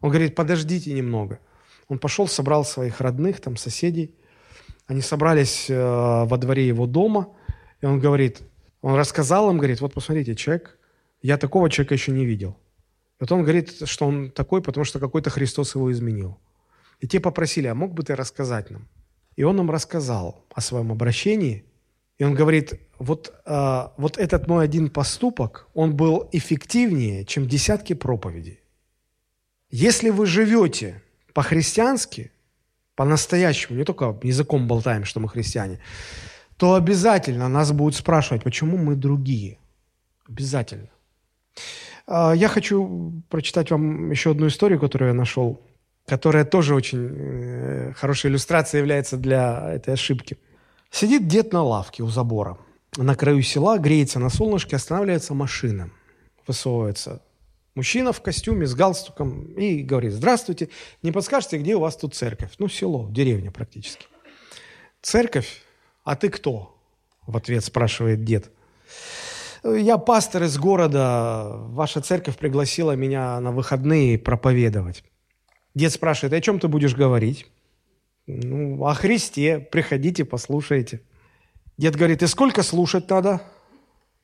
[0.00, 1.38] Он говорит, подождите немного.
[1.86, 4.16] Он пошел, собрал своих родных, там, соседей.
[4.88, 7.28] Они собрались э, во дворе его дома,
[7.80, 8.40] и он говорит,
[8.82, 10.80] он рассказал им, говорит, вот посмотрите, человек,
[11.22, 12.56] я такого человека еще не видел.
[13.20, 16.38] Вот он говорит, что он такой, потому что какой-то Христос его изменил.
[17.00, 18.88] И те попросили, а мог бы ты рассказать нам?
[19.36, 21.64] И он нам рассказал о своем обращении.
[22.18, 27.94] И он говорит, вот, э, вот этот мой один поступок, он был эффективнее, чем десятки
[27.94, 28.60] проповедей.
[29.70, 31.02] Если вы живете
[31.34, 32.30] по-христиански,
[32.94, 35.80] по-настоящему, не только языком болтаем, что мы христиане,
[36.56, 39.58] то обязательно нас будут спрашивать, почему мы другие.
[40.26, 40.88] Обязательно.
[42.06, 45.60] А, я хочу прочитать вам еще одну историю, которую я нашел,
[46.06, 50.38] которая тоже очень э, хорошей иллюстрацией является для этой ошибки.
[50.90, 52.58] Сидит дед на лавке у забора.
[52.96, 55.90] На краю села греется на солнышке, останавливается машина.
[56.46, 57.22] Высовывается
[57.76, 60.70] мужчина в костюме с галстуком и говорит, здравствуйте,
[61.02, 62.52] не подскажете, где у вас тут церковь?
[62.58, 64.06] Ну, село, деревня практически.
[65.02, 65.62] Церковь?
[66.02, 66.76] А ты кто?
[67.26, 68.50] В ответ спрашивает дед.
[69.64, 75.04] Я пастор из города, ваша церковь пригласила меня на выходные проповедовать.
[75.74, 77.46] Дед спрашивает, о чем ты будешь говорить?
[78.26, 81.02] Ну, о Христе, приходите, послушайте.
[81.78, 83.42] Дед говорит, и сколько слушать надо?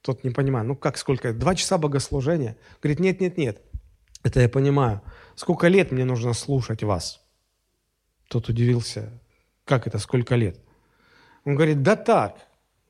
[0.01, 1.33] Тот не понимает, ну как сколько?
[1.33, 2.57] Два часа богослужения?
[2.83, 3.63] Говорит, нет, нет, нет,
[4.25, 5.01] это я понимаю.
[5.37, 7.23] Сколько лет мне нужно слушать вас?
[8.29, 9.21] Тот удивился,
[9.65, 10.59] как это, сколько лет?
[11.45, 12.39] Он говорит, да так,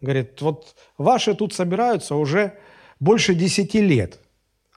[0.03, 2.59] Говорит, вот ваши тут собираются уже
[3.01, 4.19] больше десяти лет.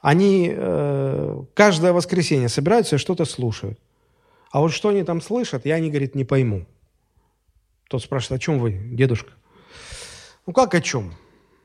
[0.02, 3.80] Они э, каждое воскресенье собираются и что-то слушают.
[4.52, 6.68] А вот что они там слышат, я, не, говорит, не пойму.
[7.90, 9.32] Тот спрашивает, о чем вы, дедушка?
[10.46, 11.16] Ну как о чем?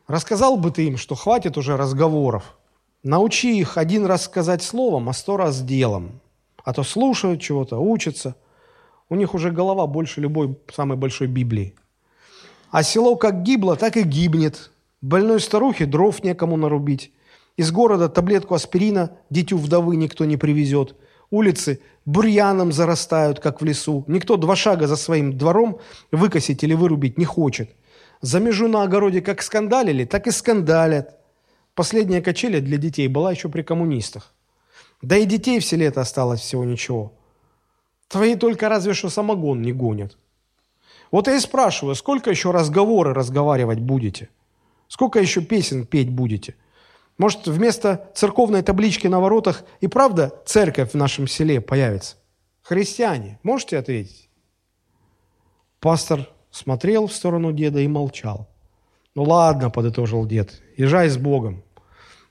[0.07, 2.57] Рассказал бы ты им, что хватит уже разговоров.
[3.03, 6.21] Научи их один раз сказать словом, а сто раз делом.
[6.65, 8.37] А то слушают чего-то, учатся.
[9.11, 11.75] У них уже голова больше любой самой большой Библии.
[12.71, 14.71] А село как гибло, так и гибнет.
[15.01, 17.13] Больной старухе дров некому нарубить.
[17.57, 20.95] Из города таблетку аспирина дитю вдовы никто не привезет.
[21.31, 24.05] Улицы бурьяном зарастают, как в лесу.
[24.07, 25.81] Никто два шага за своим двором
[26.13, 27.71] выкосить или вырубить не хочет.
[28.21, 31.19] За межу на огороде как скандалили, так и скандалят.
[31.75, 34.33] Последняя качеля для детей была еще при коммунистах.
[35.03, 37.13] Да и детей в селе-то осталось всего ничего.
[38.09, 40.17] Твои только разве что самогон не гонят.
[41.11, 44.29] Вот я и спрашиваю, сколько еще разговоры разговаривать будете?
[44.89, 46.55] Сколько еще песен петь будете?
[47.19, 52.17] Может, вместо церковной таблички на воротах и правда церковь в нашем селе появится?
[52.63, 54.31] Христиане, можете ответить?
[55.81, 58.49] Пастор смотрел в сторону деда и молчал.
[59.15, 61.65] «Ну ладно»,— подытожил дед,— «езжай с Богом.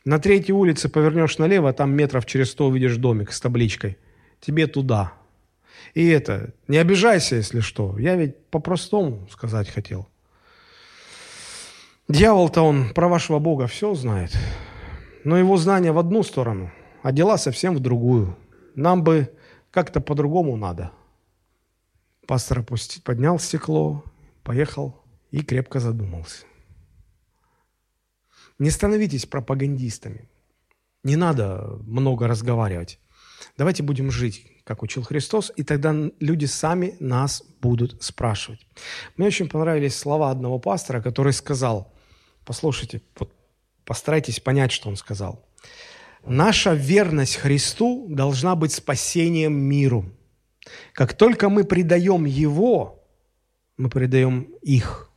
[0.05, 3.97] На третьей улице повернешь налево, там метров через сто увидишь домик с табличкой.
[4.39, 5.13] Тебе туда».
[5.93, 7.97] И это, не обижайся, если что.
[7.97, 10.07] Я ведь по-простому сказать хотел.
[12.07, 14.35] Дьявол-то он про вашего Бога все знает.
[15.23, 16.71] Но его знания в одну сторону,
[17.03, 18.35] а дела совсем в другую.
[18.75, 19.31] Нам бы
[19.71, 20.91] как-то по-другому надо.
[22.25, 24.03] Пастор опустил, поднял стекло,
[24.43, 24.95] поехал
[25.31, 26.45] и крепко задумался.
[28.57, 30.27] Не становитесь пропагандистами.
[31.03, 32.99] Не надо много разговаривать.
[33.57, 38.65] Давайте будем жить, как учил Христос, и тогда люди сами нас будут спрашивать.
[39.17, 41.93] Мне очень понравились слова одного пастора, который сказал,
[42.45, 43.33] послушайте, вот
[43.85, 45.45] постарайтесь понять, что он сказал.
[46.25, 50.05] Наша верность Христу должна быть спасением миру.
[50.93, 53.03] Как только мы предаем Его,
[53.77, 55.09] мы предаем их,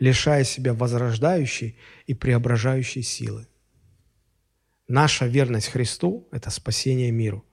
[0.00, 3.46] лишая себя возрождающей и преображающей силы.
[4.88, 7.44] Наша верность Христу– это спасение миру.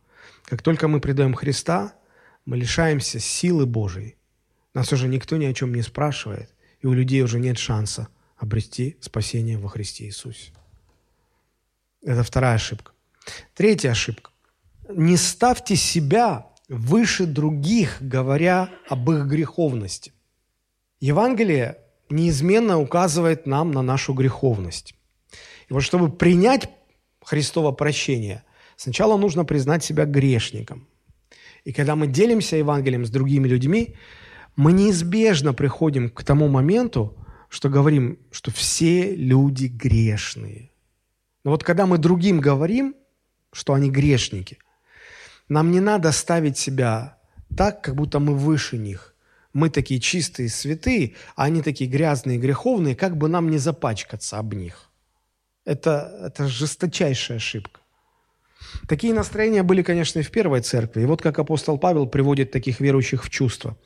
[0.47, 1.93] Как только мы предаем Христа,
[2.45, 4.15] мы лишаемся силы Божией.
[4.73, 8.07] Нас уже никто ни о чем не спрашивает, и у людей уже нет шанса
[8.37, 10.53] обрести спасение во Христе Иисусе.
[12.01, 12.93] Это вторая ошибка.
[13.55, 14.31] Третья ошибка.
[14.87, 20.13] Не ставьте себя выше других, говоря об их греховности.
[21.01, 21.79] Евангелие
[22.09, 24.95] неизменно указывает нам на нашу греховность.
[25.67, 26.69] И вот чтобы принять
[27.21, 28.45] Христово прощение,
[28.77, 30.87] Сначала нужно признать себя грешником.
[31.65, 33.95] И когда мы делимся Евангелием с другими людьми,
[34.55, 37.17] мы неизбежно приходим к тому моменту,
[37.49, 40.71] что говорим, что все люди грешные.
[41.43, 42.95] Но вот когда мы другим говорим,
[43.51, 44.59] что они грешники,
[45.49, 47.17] нам не надо ставить себя
[47.57, 49.15] так, как будто мы выше них.
[49.53, 54.53] Мы такие чистые, святые, а они такие грязные, греховные, как бы нам не запачкаться об
[54.53, 54.91] них.
[55.65, 57.79] Это, это жесточайшая ошибка.
[58.87, 61.01] Такие настроения были, конечно, и в первой церкви.
[61.01, 63.77] И вот как апостол Павел приводит таких верующих в чувство.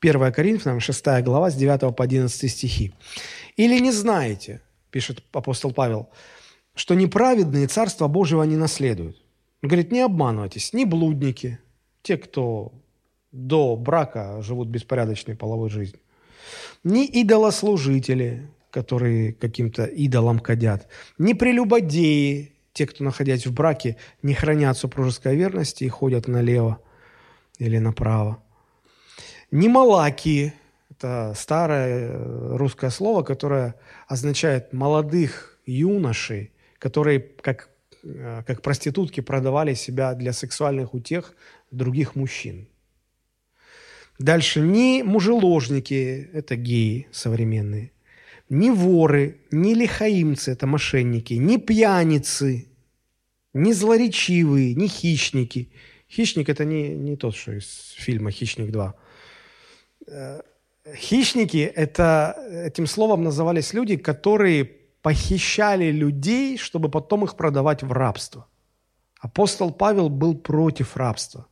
[0.00, 2.92] 1 Коринфянам, 6 глава, с 9 по 11 стихи.
[3.56, 6.08] «Или не знаете,– пишет апостол Павел,–
[6.74, 9.16] что неправедные Царство Божьего не наследуют.
[9.62, 11.58] Он говорит, не обманывайтесь, ни блудники,
[12.02, 12.72] те, кто
[13.32, 16.00] до брака живут беспорядочной половой жизнью,
[16.82, 24.76] ни идолослужители, которые каким-то идолам кадят, ни прелюбодеи, те, кто, находясь в браке, не хранят
[24.78, 26.80] супружеской верности и ходят налево
[27.58, 28.42] или направо.
[29.50, 30.52] Не малаки–
[30.90, 33.74] это старое э, русское слово, которое
[34.06, 37.70] означает молодых юношей, которые как,
[38.04, 41.34] э, как проститутки продавали себя для сексуальных утех
[41.70, 42.68] других мужчин.
[44.18, 47.92] Дальше не мужеложники– это геи современные–
[48.50, 52.66] ни воры, ни лихаимцы– это мошенники, ни пьяницы,
[53.54, 55.72] ни злоречивые, ни хищники.
[56.08, 58.92] Хищник– это не, не тот, что из фильма «Хищник 2».
[60.08, 60.40] Э,
[60.96, 62.34] хищники– это,
[62.66, 64.64] этим словом назывались люди, которые
[65.02, 68.46] похищали людей, чтобы потом их продавать в рабство.
[69.20, 71.46] Апостол Павел был против рабства,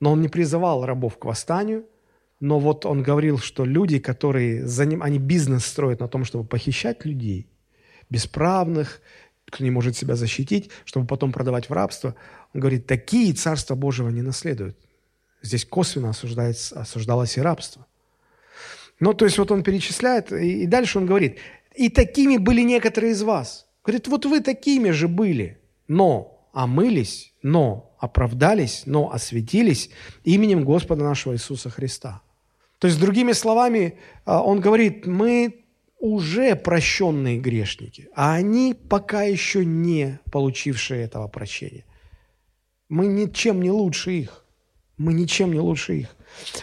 [0.00, 1.84] но он не призывал рабов к восстанию,
[2.42, 6.44] но вот он говорил, что люди, которые за ним, они бизнес строят на том, чтобы
[6.44, 7.46] похищать людей,
[8.10, 9.00] бесправных,
[9.46, 12.16] кто не может себя защитить, чтобы потом продавать в рабство.
[12.52, 14.76] Он говорит, такие Царство Божьего не наследуют.
[15.40, 17.86] Здесь косвенно осуждается, осуждалось и рабство.
[18.98, 21.38] Ну, то есть вот он перечисляет, и, и дальше он говорит,
[21.76, 23.68] и такими были некоторые из вас.
[23.84, 29.90] Говорит, вот вы такими же были, но омылись, но оправдались, но осветились
[30.24, 32.20] именем Господа нашего Иисуса Христа.
[32.82, 35.64] То есть, другими словами, а, он говорит, мы
[36.00, 41.84] уже прощенные грешники, а они пока еще не получившие этого прощения.
[42.88, 44.44] Мы ничем не лучше их.
[44.96, 46.16] Мы ничем не лучше их.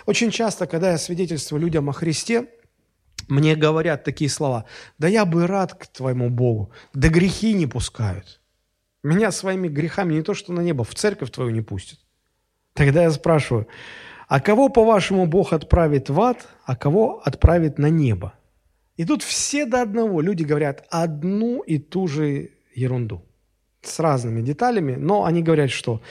[0.08, 2.50] Очень часто, когда я свидетельствую людям о Христе,
[3.30, 4.66] мне говорят такие слова,
[4.98, 8.42] да я бы рад к твоему Богу, да грехи не пускают.
[9.04, 12.00] Меня своими грехами не то что на небо, в церковь твою не пустят.
[12.74, 13.68] Тогда я спрашиваю,
[14.30, 18.34] а кого, по-вашему, Бог отправит в ад, а кого отправит на небо?
[18.96, 23.24] И тут все до одного люди говорят одну и ту же ерунду
[23.82, 26.02] с разными деталями, но они говорят, что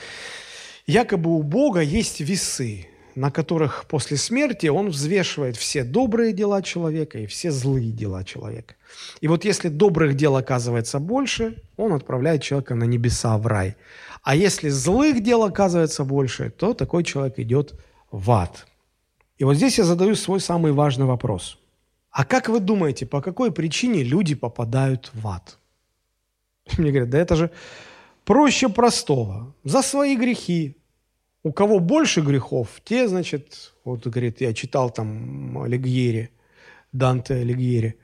[0.85, 7.19] якобы у Бога есть весы, на которых после смерти он взвешивает все добрые дела человека
[7.19, 8.75] и все злые дела человека.
[9.21, 13.77] И вот если добрых дел оказывается больше, он отправляет человека на небеса в рай.
[14.23, 17.79] А если злых дел оказывается больше, то такой человек идет
[18.11, 18.67] в ад.
[19.37, 21.59] И вот здесь я задаю свой самый важный вопрос.
[22.11, 25.57] А как вы думаете, по какой причине люди попадают в ад?
[26.77, 27.51] Мне говорят, да это же
[28.25, 29.53] проще простого.
[29.63, 30.75] За свои грехи,
[31.43, 36.31] у кого больше грехов, те, значит, вот говорит, я читал там Алигьери,
[36.91, 37.97] Данте Алигьери,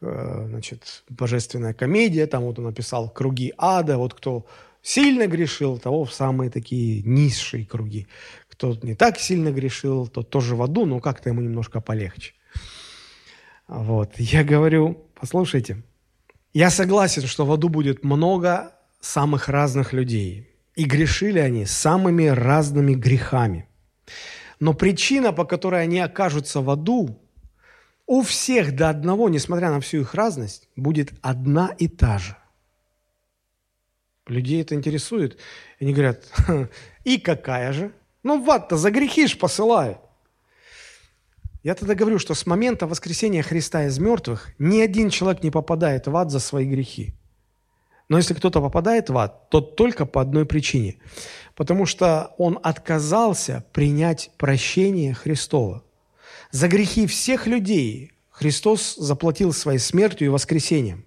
[0.00, 4.46] э, значит, божественная комедия, там вот он написал круги ада, вот кто
[4.82, 8.06] сильно грешил, того в самые такие низшие круги.
[8.58, 12.32] Кто не так сильно грешил, тот тоже в аду, но как-то ему немножко полегче.
[13.68, 15.84] Вот, я говорю, послушайте,
[16.52, 22.94] я согласен, что в аду будет много самых разных людей, и грешили они самыми разными
[22.94, 23.68] грехами.
[24.58, 27.16] Но причина, по которой они окажутся в аду,
[28.08, 32.36] у всех до одного, несмотря на всю их разность, будет одна и та же.
[34.26, 35.38] Людей это интересует.
[35.80, 36.24] Они говорят,
[37.04, 37.92] и какая же?
[38.22, 39.98] Ну, в ад-то за грехи ж посылают.
[41.62, 46.06] Я тогда говорю, что с момента воскресения Христа из мертвых ни один человек не попадает
[46.06, 47.14] в ад за свои грехи.
[48.08, 50.96] Но если кто-то попадает в ад, то только по одной причине.
[51.54, 55.84] Потому что он отказался принять прощение Христова.
[56.50, 61.04] За грехи всех людей Христос заплатил своей смертью и воскресением.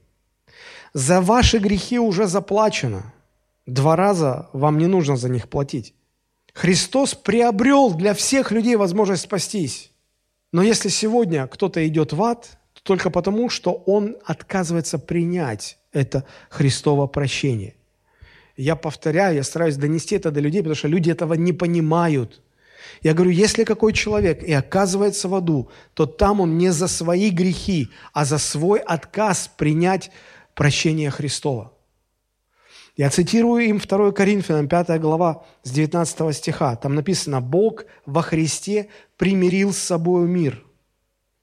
[0.93, 3.13] За ваши грехи уже заплачено.
[3.65, 5.95] Два раза вам не нужно за них платить.
[6.53, 9.91] Христос приобрел для всех людей возможность спастись.
[10.51, 16.25] Но если сегодня кто-то идет в ад, то только потому, что он отказывается принять это
[16.49, 17.75] Христово прощение.
[18.57, 22.41] Я повторяю, я стараюсь донести это до людей, потому что люди этого не понимают.
[23.01, 27.29] Я говорю, если какой человек и оказывается в аду, то там он не за свои
[27.29, 30.11] грехи, а за свой отказ принять
[30.53, 31.73] прощение Христова.
[32.97, 36.75] Я цитирую им 2 Коринфянам, 5 глава, с 19 стиха.
[36.75, 40.65] Там написано, «Бог во Христе примирил с собой мир».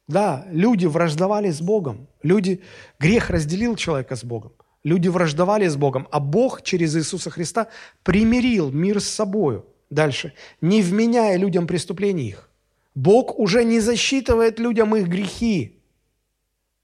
[0.07, 2.09] Да, люди враждовали с Богом.
[2.23, 2.63] Люди,
[2.99, 4.53] грех разделил человека с Богом.
[4.85, 7.69] Люди враждовали с Богом, а Бог через Иисуса Христа
[8.03, 9.67] примирил мир с собою.
[9.91, 10.33] Дальше.
[10.61, 12.49] Не вменяя людям преступлений их.
[12.95, 15.81] Бог уже не засчитывает людям их грехи,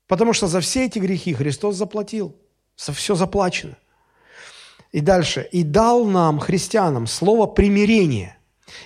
[0.07, 2.37] потому что за все эти грехи Христос заплатил.
[2.77, 3.77] За все заплачено.
[4.95, 5.49] И дальше.
[5.51, 8.37] «И дал нам, христианам, слово примирение».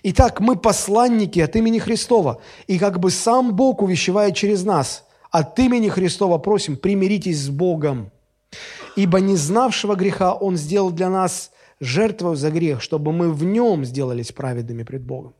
[0.02, 5.58] Итак, мы посланники от имени Христова, и как бы сам Бог увещевает через нас, от
[5.58, 8.10] имени Христова просим, примиритесь с Богом.
[8.96, 13.84] Ибо не знавшего греха Он сделал для нас жертву за грех, чтобы мы в нем
[13.84, 15.34] сделались праведными пред Богом.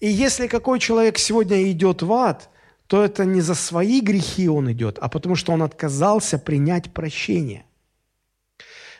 [0.00, 2.48] И если какой человек сегодня идет в ад,
[2.86, 7.65] то это не за свои грехи он идет, а потому что он отказался принять прощение.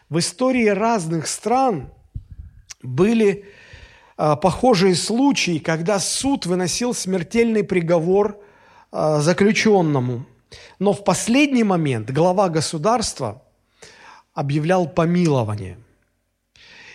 [0.09, 1.91] В истории разных стран
[2.81, 3.45] были
[4.17, 8.41] а, похожие случаи, когда суд выносил смертельный приговор
[8.93, 10.25] а, заключенному.
[10.79, 13.43] Но в последний момент глава государства
[14.33, 15.77] объявлял помилование.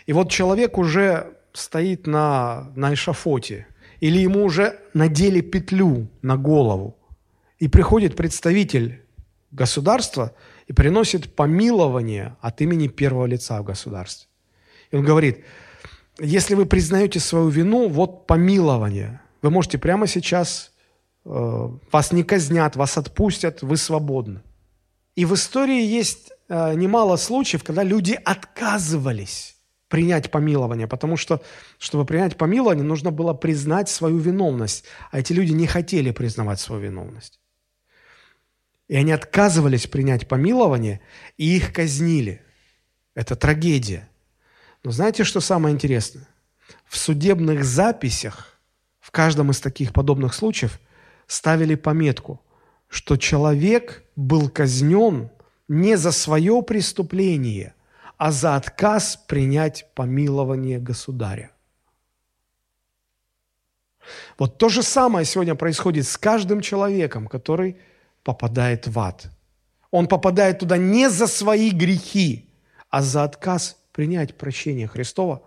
[0.06, 3.68] И вот человек уже стоит на, на эшафоте,
[4.00, 6.96] или ему уже надели петлю на голову,
[7.60, 9.04] и приходит представитель
[9.52, 10.34] государства
[10.68, 14.28] и приносит помилование от имени первого лица в государстве.
[14.92, 15.44] И он говорит,
[16.20, 19.22] если вы признаете свою вину, вот помилование.
[19.42, 20.72] Вы можете прямо сейчас,
[21.26, 24.42] э, вас не казнят, вас отпустят, вы свободны.
[25.16, 29.58] И в истории есть э, немало случаев, когда люди отказывались
[29.92, 31.42] принять помилование, потому что,
[31.78, 36.82] чтобы принять помилование, нужно было признать свою виновность, а эти люди не хотели признавать свою
[36.82, 37.41] виновность.
[38.92, 41.00] И они отказывались принять помилование,
[41.38, 42.42] и их казнили.
[43.16, 44.10] Это трагедия.
[44.84, 46.28] Но знаете, что самое интересное?
[46.86, 48.60] В судебных записях,
[49.00, 50.78] в каждом из таких подобных случаев,
[51.26, 52.42] ставили пометку,
[52.90, 55.30] что человек был казнен
[55.70, 57.76] не за свое преступление,
[58.18, 61.52] а за отказ принять помилование государя.
[64.38, 67.78] Вот то же самое сегодня происходит с каждым человеком, который
[68.24, 69.30] попадает в ад.
[69.92, 72.50] Он попадает туда не за свои грехи,
[72.90, 75.44] а за отказ принять прощение Христова,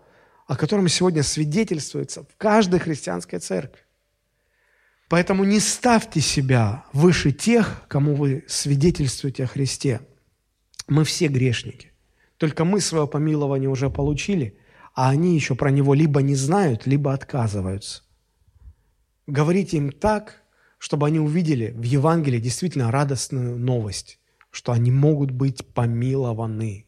[0.47, 3.81] о котором сегодня свидетельствуется в каждой христианской церкви.
[5.09, 10.01] Поэтому не ставьте себя выше тех, кому вы свидетельствуете о Христе.
[10.89, 11.93] Мы все грешники.
[12.37, 14.59] Только мы свое помилование уже получили,
[14.95, 18.03] а они еще про него либо не знают, либо отказываются.
[19.27, 20.43] Говорите им так,
[20.85, 24.18] чтобы они увидели в Евангелии действительно радостную новость,
[24.51, 26.85] что они могут быть помилованы.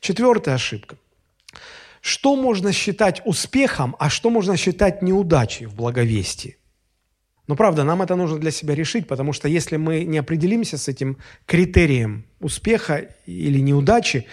[0.00, 0.96] Четвертая ошибка.
[2.00, 6.56] Что можно считать успехом, а что можно считать неудачей в благовестии?
[7.46, 10.88] Но правда, нам это нужно для себя решить, потому что если мы не определимся с
[10.88, 14.26] этим критерием успеха или неудачи,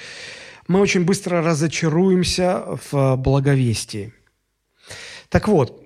[0.68, 4.16] мы очень быстро разочаруемся в благовестии.
[5.30, 5.81] Так вот,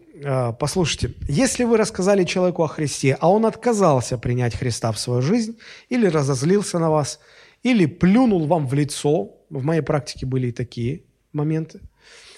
[0.60, 5.58] послушайте, если вы рассказали человеку о Христе, а он отказался принять Христа в свою жизнь,
[5.90, 7.20] или разозлился на вас,
[7.64, 11.04] или плюнул вам в лицо, в моей практике были и такие
[11.34, 11.82] моменты,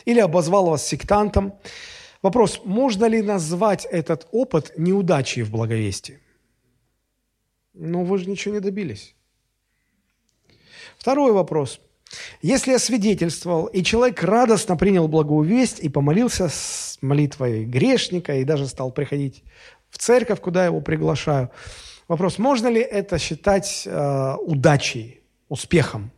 [0.05, 1.53] или обозвал вас сектантом,
[2.21, 6.19] Вопрос, можно ли назвать этот опыт неудачей в благовестии?
[7.73, 9.15] Ну, вы же ничего не добились.
[10.97, 11.79] Второй вопрос.
[12.41, 18.43] Если я свидетельствовал, и человек радостно принял благую весть и помолился с молитвой грешника, и
[18.43, 19.43] даже стал приходить
[19.89, 21.49] в церковь, куда его приглашаю,
[22.07, 26.11] вопрос, можно ли это считать э, удачей, успехом?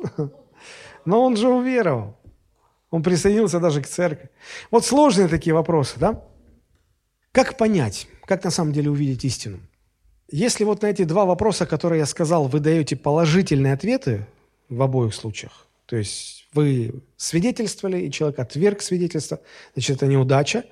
[1.04, 2.16] Но он же уверовал.
[2.90, 4.30] Он присоединился даже к церкви.
[4.70, 6.22] Вот сложные такие вопросы, да?
[7.32, 9.58] Как понять, как на самом деле увидеть истину?
[10.28, 14.26] Если вот на эти два вопроса, которые я сказал, вы даете положительные ответы
[14.68, 19.40] в обоих случаях, то есть вы свидетельствовали, и человек отверг свидетельство,
[19.74, 20.64] значит, это неудача.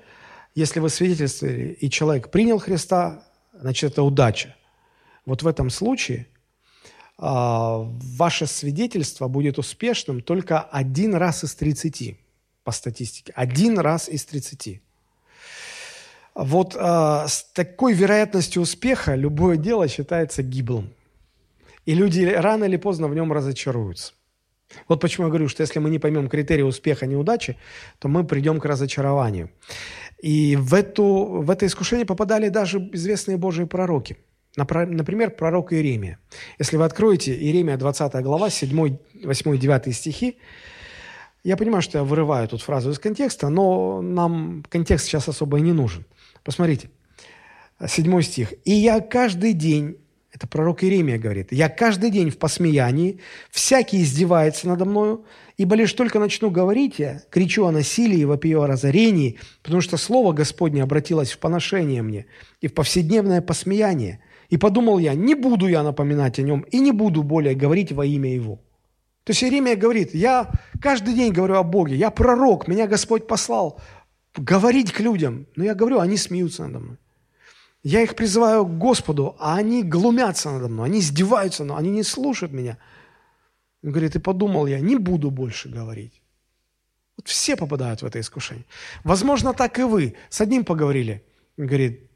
[0.55, 3.23] Если вы свидетельствовали, и человек принял Христа,
[3.53, 4.55] значит, это удача.
[5.25, 6.27] Вот в этом случае–
[7.17, 12.17] а, ваше свидетельство будет успешным только один раз из 30
[12.63, 13.31] по статистике.
[13.35, 14.81] Один раз из 30.
[16.33, 20.93] Вот э, с такой вероятностью успеха любое дело считается гиблым.
[21.85, 24.13] И люди рано или поздно в нем разочаруются.
[24.87, 27.57] Вот почему я говорю, что если мы не поймем критерии успеха, неудачи,
[27.99, 29.51] то мы придем к разочарованию.
[30.21, 31.03] И в, эту,
[31.43, 34.17] в это искушение попадали даже известные Божьи пророки–
[34.57, 36.17] Например, пророк Иеремия.
[36.59, 40.37] Если вы откроете Иеремия 20 глава, 7, 8, 9 стихи,
[41.43, 45.61] я понимаю, что я вырываю тут фразу из контекста, но нам контекст сейчас особо и
[45.61, 46.05] не нужен.
[46.43, 46.89] Посмотрите,
[47.85, 48.53] 7 стих.
[48.63, 49.97] «И я каждый день
[50.35, 51.53] это пророк Иеремия говорит.
[51.53, 55.23] «Я каждый день в посмеянии, всякий издевается надо мною,
[55.55, 59.95] ибо лишь только начну говорить я, кричу о насилии и вопию о разорении, потому что
[59.95, 62.25] слово Господне обратилось в поношение мне
[62.59, 64.19] и в повседневное посмеяние.
[64.49, 68.05] И подумал я, не буду я напоминать о нем и не буду более говорить во
[68.05, 68.59] имя его.
[69.23, 73.79] То есть Иеремия говорит, я каждый день говорю о Боге, я пророк, меня Господь послал
[74.37, 75.47] говорить к людям.
[75.55, 76.97] Но я говорю, они смеются надо мной.
[77.85, 82.01] Я их призываю к Господу, а они глумятся надо мной, они издеваются, но они не
[82.01, 82.79] слушают меня.
[83.83, 86.23] Он говорит, и подумал я, не буду больше говорить.
[87.15, 88.65] Вот все попадают в это искушение.
[89.03, 90.15] Возможно, так и вы.
[90.29, 91.23] С одним поговорили.
[91.59, 92.09] Он говорит,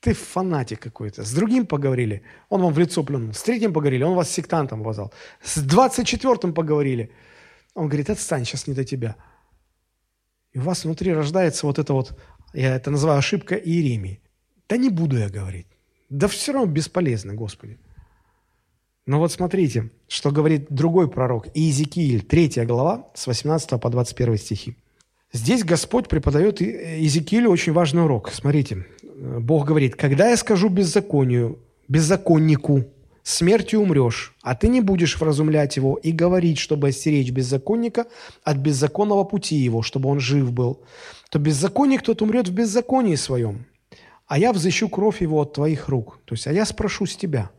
[0.00, 1.22] ты фанатик какой-то.
[1.22, 3.34] С другим поговорили, он вам в лицо плюнул.
[3.34, 5.12] С третьим поговорили, он вас сектантом обозвал.
[5.42, 7.12] С двадцать четвертым поговорили.
[7.74, 9.16] Он говорит, отстань, сейчас не до тебя.
[10.52, 12.18] И у вас внутри рождается вот это вот,
[12.54, 14.22] я это называю ошибка Иеремии.
[14.70, 15.66] Да не буду я говорить.
[16.10, 17.76] Да все равно бесполезно, Господи.
[19.04, 24.76] Но вот смотрите, что говорит другой пророк, Иезекииль, 3 глава, с 18 по 21 стихи.
[25.32, 28.30] Здесь Господь преподает Иезекиилю очень важный урок.
[28.32, 31.58] Смотрите, Бог говорит, когда я скажу беззаконию,
[31.88, 32.84] беззаконнику,
[33.24, 38.06] смертью умрешь, а ты не будешь вразумлять его и говорить, чтобы остеречь беззаконника
[38.44, 40.80] от беззаконного пути его, чтобы он жив был,
[41.30, 43.66] то беззаконник тот умрет в беззаконии своем,
[44.30, 46.20] а я взыщу кровь его от твоих рук.
[46.24, 47.50] То есть, а я спрошу с тебя.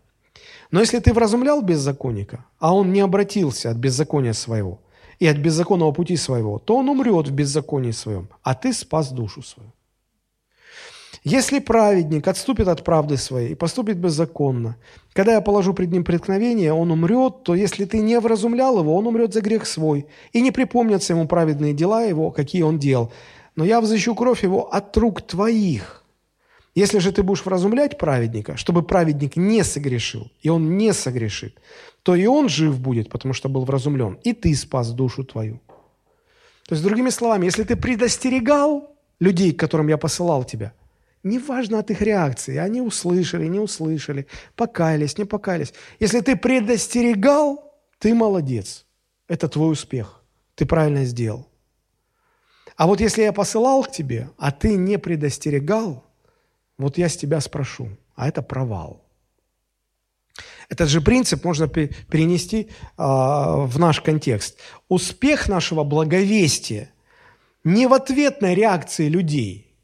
[0.71, 4.79] Но если ты вразумлял беззаконника, а он не обратился от беззакония своего
[5.19, 9.41] и от беззаконного пути своего, то он умрет в беззаконии своем, а ты спас душу
[9.41, 9.73] свою.
[11.25, 14.77] Если праведник отступит от правды своей и поступит беззаконно,
[15.11, 19.07] когда я положу пред ним преткновение, он умрет, то если ты не вразумлял его, он
[19.07, 23.11] умрет за грех свой, и не припомнятся ему праведные дела его, какие он делал.
[23.57, 26.00] Но я взыщу кровь его от рук твоих.
[26.73, 31.57] Если же ты будешь вразумлять праведника, чтобы праведник не согрешил, и он не согрешит,
[32.03, 35.59] то и он жив будет, потому что был вразумлен, и ты спас душу твою.
[36.67, 40.73] То есть, другими словами, если ты предостерегал людей, к которым я посылал тебя–
[41.23, 45.73] неважно от их реакции, они услышали, не услышали, покаялись, не покаялись.
[45.99, 48.85] Если ты предостерегал, ты молодец.
[49.27, 50.23] Это твой успех.
[50.55, 51.47] Ты правильно сделал.
[52.75, 56.03] А вот если я посылал к тебе, а ты не предостерегал,
[56.81, 59.01] вот я с тебя спрошу, а это провал.
[60.69, 64.57] Этот же принцип можно перенести а, в наш контекст.
[64.87, 66.91] Успех нашего благовестия
[67.63, 69.75] не в ответной реакции людей,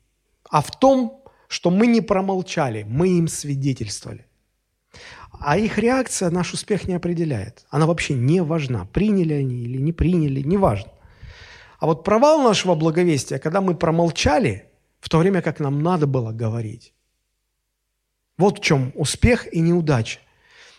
[0.49, 4.25] а в том, что мы не промолчали, мы им свидетельствовали.
[5.39, 7.65] А их реакция наш успех не определяет.
[7.69, 8.85] Она вообще не важна.
[8.85, 10.91] Приняли они или не приняли, не важно.
[11.79, 14.66] А вот провал нашего благовестия, когда мы промолчали,
[14.99, 16.93] в то время как нам надо было говорить.
[18.37, 20.19] Вот в чем успех и неудача.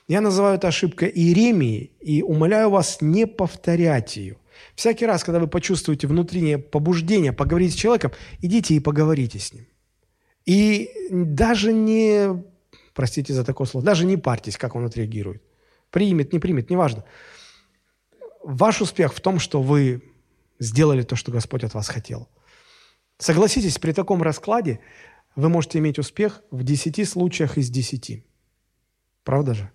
[0.07, 4.37] Я называю это ошибкой Иеремии и умоляю вас не повторять ее.
[4.75, 9.67] Всякий раз, когда вы почувствуете внутреннее побуждение поговорить с человеком, идите и поговорите с ним.
[10.47, 12.43] И даже не,
[12.95, 15.43] простите за такое слово, даже не парьтесь, как он отреагирует.
[15.91, 17.05] Примет, не примет, неважно.
[18.43, 20.03] Ваш успех в том, что вы
[20.59, 22.29] сделали то, что Господь от вас хотел.
[23.19, 24.81] Согласитесь, при таком раскладе
[25.35, 28.25] вы можете иметь успех в 10 случаях из 10.
[29.25, 29.71] Правда же?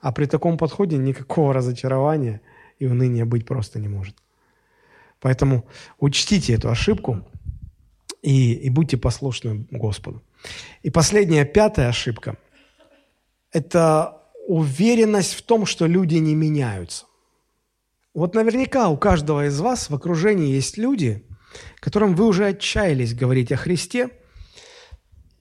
[0.00, 2.40] А при таком подходе никакого разочарования
[2.78, 4.16] и уныния быть просто не может.
[5.20, 5.66] Поэтому
[5.98, 7.22] учтите эту ошибку
[8.22, 10.22] и, и будьте послушны Господу.
[10.82, 12.38] И последняя, пятая ошибка–
[13.52, 17.04] это уверенность в том, что люди не меняются.
[18.14, 21.24] Вот наверняка у каждого из вас в окружении есть люди,
[21.80, 24.10] которым вы уже отчаялись говорить о Христе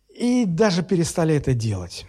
[0.10, 2.06] и даже перестали это делать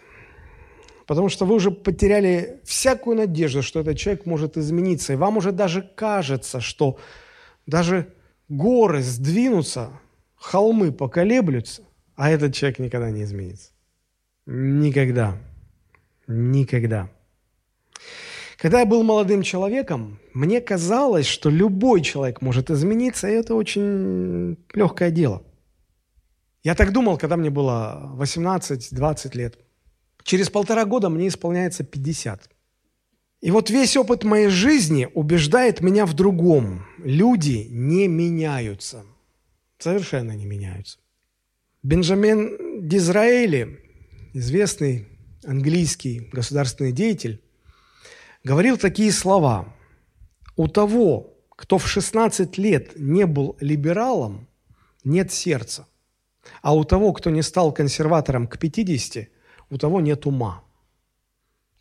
[1.11, 5.13] потому что вы уже потеряли всякую надежду, что этот человек может измениться.
[5.13, 7.01] И вам уже даже кажется, что
[7.67, 8.15] даже
[8.49, 9.91] горы сдвинутся,
[10.37, 11.83] холмы поколеблются,
[12.15, 13.71] а этот человек никогда не изменится.
[14.47, 15.37] Никогда.
[16.29, 17.11] Никогда.
[18.61, 24.59] Когда я был молодым человеком, мне казалось, что любой человек может измениться, и это очень
[24.75, 25.43] легкое дело.
[26.63, 29.59] Я так думал, когда мне было 18-20 лет–
[30.23, 32.51] Через полтора года мне исполняется 50.
[33.41, 36.85] И вот весь опыт моей жизни убеждает меня в другом.
[36.99, 39.05] Люди не меняются.
[39.79, 40.99] Совершенно не меняются.
[41.83, 43.81] Бенджамин Дизраэли,
[44.35, 45.09] известный
[45.45, 47.43] английский государственный деятель,
[48.45, 49.75] говорил такие слова.
[50.57, 54.49] У того, кто в 16 лет не был либералом,
[55.05, 55.87] нет сердца.
[56.63, 59.29] А у того, кто не стал консерватором к 50,
[59.71, 60.63] у того нет ума.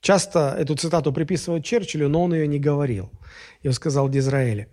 [0.01, 3.10] Часто эту цитату приписывают Черчиллю, но он ее не говорил.
[3.64, 4.70] Я сказал Дизраэле.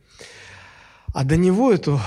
[1.12, 1.98] А до него эту,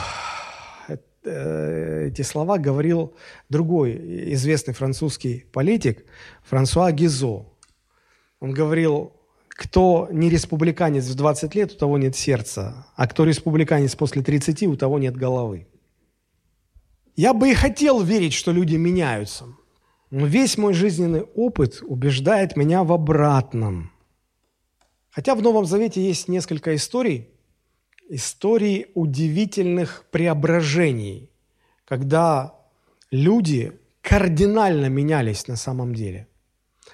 [1.24, 3.14] э, эти слова говорил
[3.50, 6.06] другой известный французский политик
[6.44, 7.46] Франсуа Гизо.
[8.40, 9.14] Он говорил,
[9.60, 14.64] кто не республиканец в 20 лет, у того нет сердца, а кто республиканец после 30,
[14.64, 15.68] у того нет головы.
[17.16, 19.46] Я бы и хотел верить, что люди меняются–
[20.12, 23.92] но весь мой жизненный опыт убеждает меня в обратном.
[25.10, 27.30] Хотя в Новом Завете есть несколько историй,
[28.10, 31.30] историй удивительных преображений,
[31.86, 32.56] когда
[33.12, 36.28] люди кардинально менялись на самом деле.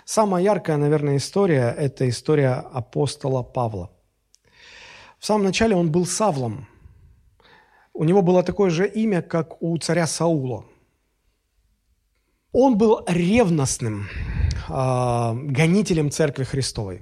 [0.06, 3.91] Самая яркая, наверное, история– это история апостола Павла.
[5.20, 6.68] В самом начале он был Савлом.
[7.93, 10.66] У него было такое же имя, как у царя Саула–
[12.58, 14.08] он был ревностным
[14.70, 17.01] э, гонителем Церкви Христовой.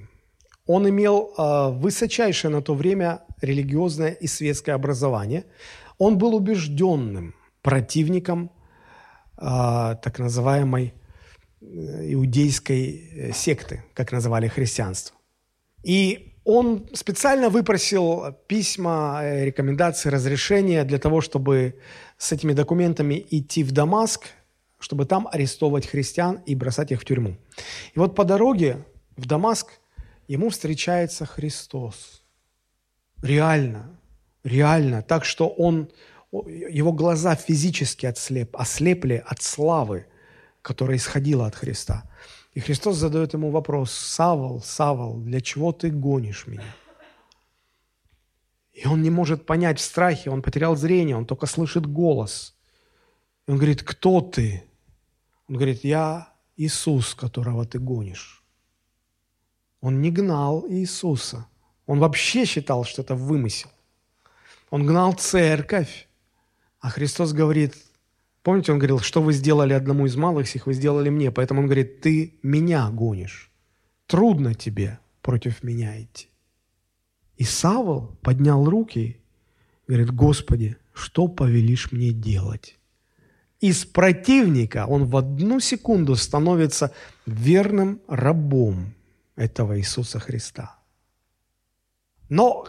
[0.66, 5.45] Он имел э, высочайшее на то время религиозное и светское образование.
[5.99, 8.49] Он был убежденным противником
[9.38, 10.95] э, так называемой
[11.72, 15.16] иудейской секты, как называли христианство.
[15.84, 21.80] И он специально выпросил письма, рекомендации, разрешения для того, чтобы
[22.18, 24.28] с этими документами идти в Дамаск
[24.84, 27.38] чтобы там арестовывать христиан и бросать их в тюрьму.
[27.95, 28.86] И вот по дороге
[29.16, 29.68] в Дамаск
[30.28, 32.24] ему встречается Христос.
[33.22, 33.97] Реально,
[34.43, 35.01] реально.
[35.01, 35.89] Так что он,
[36.32, 40.07] его глаза физически отслеп, ослепли от славы,
[40.64, 42.09] которая исходила от Христа.
[42.53, 46.76] И Христос задает ему вопрос, «Савол, Савол, для чего ты гонишь меня?»
[48.74, 52.55] И он не может понять в страхе, он потерял зрение, он только слышит голос.
[53.45, 54.64] И он говорит, кто ты?
[55.47, 58.43] Он говорит, я Иисус, которого ты гонишь.
[59.80, 61.45] Он не гнал Иисуса.
[61.86, 63.70] Он вообще считал, что это вымысел.
[64.72, 66.07] Он гнал церковь.
[66.80, 67.76] А Христос говорит,
[68.44, 71.32] Помните, он говорил, что вы сделали одному из малых сих, вы сделали мне.
[71.32, 73.52] Поэтому он говорит, ты меня гонишь.
[74.06, 76.28] Трудно тебе против меня идти.
[77.38, 79.18] И Савол поднял руки
[79.88, 82.78] говорит, Господи, что повелишь мне делать?
[83.60, 86.94] Из противника он в одну секунду становится
[87.26, 88.94] верным рабом
[89.36, 90.78] этого Иисуса Христа.
[92.30, 92.68] Но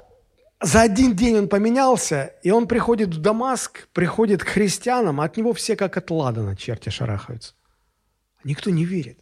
[0.65, 5.37] за один день он поменялся, и он приходит в Дамаск, приходит к христианам, а от
[5.37, 7.55] него все как от ладана черти шарахаются.
[8.45, 9.19] Никто не верит.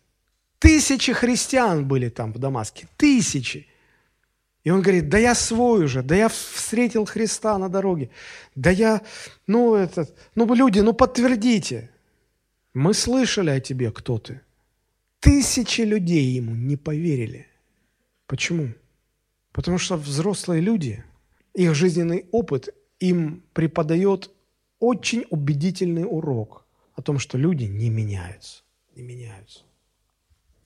[0.59, 3.67] Тысячи христиан были там в Дамаске, тысячи.
[4.65, 8.11] И он говорит, да я свой уже, да я встретил Христа на дороге,
[8.55, 9.03] да я,
[9.49, 11.91] ну, этот, ну, люди, ну, подтвердите.
[12.75, 14.41] Мы слышали о тебе, кто ты.
[15.19, 17.49] Тысячи людей ему не поверили.
[18.27, 18.73] Почему?
[19.53, 21.05] Потому что взрослые люди,
[21.55, 24.31] их жизненный опыт им преподает
[24.79, 28.63] очень убедительный урок о том, что люди не меняются.
[28.95, 29.61] Не меняются.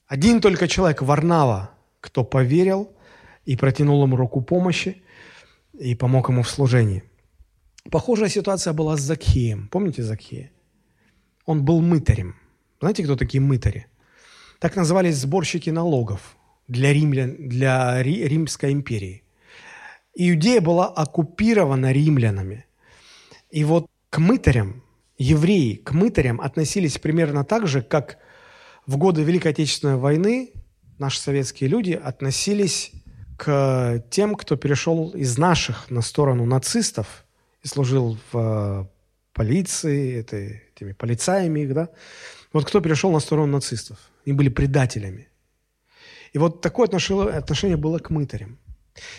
[0.07, 1.71] Один только человек, Варнава,
[2.01, 2.93] кто поверил
[3.45, 5.03] и протянул ему руку помощи
[5.79, 7.03] и помог ему в служении.
[7.91, 9.69] Похожая ситуация была с Закхеем.
[9.69, 10.51] Помните Закхея?
[11.45, 12.37] Он был мытарем.
[12.81, 13.87] Знаете, кто такие мытари?
[14.59, 19.23] Так назывались сборщики налогов для, римлян, для Римской империи.
[20.19, 22.65] Иудея была оккупирована римлянами.
[23.51, 24.83] И вот к мытарям,
[25.19, 28.17] евреи к мытарям относились примерно так же, как
[28.87, 30.53] в годы Великой Отечественной войны
[30.99, 32.93] наши советские люди относились
[33.37, 37.27] к тем, кто перешел из наших на сторону нацистов
[37.63, 38.87] и служил в э,
[39.35, 41.91] полиции, это, этими полицаями их, да.
[42.55, 43.99] Вот кто перешел на сторону нацистов.
[44.25, 45.29] Они были предателями.
[46.33, 48.59] И вот такое отношение, отношение было к мытарям.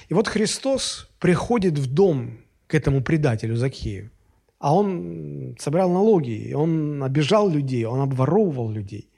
[0.09, 4.11] И вот Христос приходит в дом к этому предателю Закхею,
[4.59, 9.09] а он собирал налоги, он обижал людей, он обворовывал людей.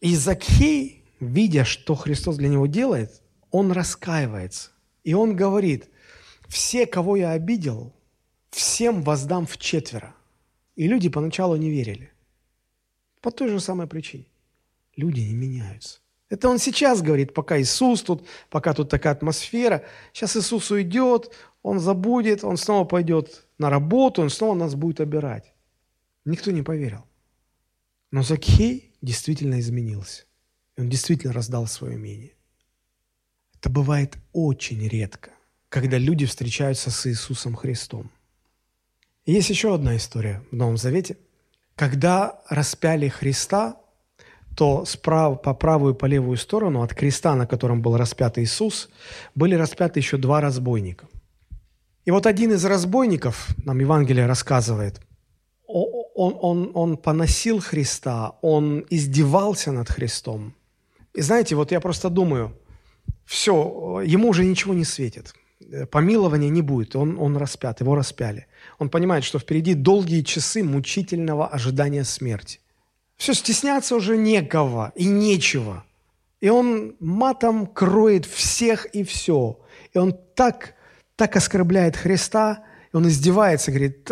[0.00, 4.70] И Закхей, видя, что Христос для него делает, он раскаивается.
[5.04, 5.88] И он говорит,
[6.48, 7.94] все, кого я обидел,
[8.50, 10.14] всем воздам в четверо.
[10.76, 12.10] И люди поначалу не верили.
[13.20, 14.26] По той же самой причине.
[14.96, 16.00] Люди не меняются.
[16.34, 19.84] Это он сейчас говорит, пока Иисус тут, пока тут такая атмосфера.
[20.12, 21.30] Сейчас Иисус уйдет,
[21.62, 25.54] он забудет, он снова пойдет на работу, он снова нас будет обирать.
[26.24, 27.04] Никто не поверил.
[28.10, 30.24] Но Закхей действительно изменился.
[30.76, 32.32] Он действительно раздал свое имение.
[33.54, 35.30] Это бывает очень редко,
[35.68, 38.10] когда люди встречаются с Иисусом Христом.
[39.24, 41.16] И есть еще одна история в Новом Завете.
[41.76, 43.76] Когда распяли Христа,
[44.56, 48.88] то справа, по правую и по левую сторону от креста, на котором был распят Иисус,
[49.34, 51.06] были распяты еще два разбойника.
[52.04, 55.00] И вот один из разбойников, нам Евангелие рассказывает,
[55.66, 60.54] он, он, он поносил Христа, он издевался над Христом.
[61.14, 62.52] И знаете, вот я просто думаю,
[63.24, 65.34] все, ему уже ничего не светит.
[65.90, 68.46] Помилования не будет, он, он распят, его распяли.
[68.78, 72.60] Он понимает, что впереди долгие часы мучительного ожидания смерти.
[73.16, 75.84] Все, стесняться уже некого и нечего.
[76.40, 79.60] И он матом кроет всех и все.
[79.92, 80.74] И он так,
[81.16, 84.10] так оскорбляет Христа, и он издевается, говорит,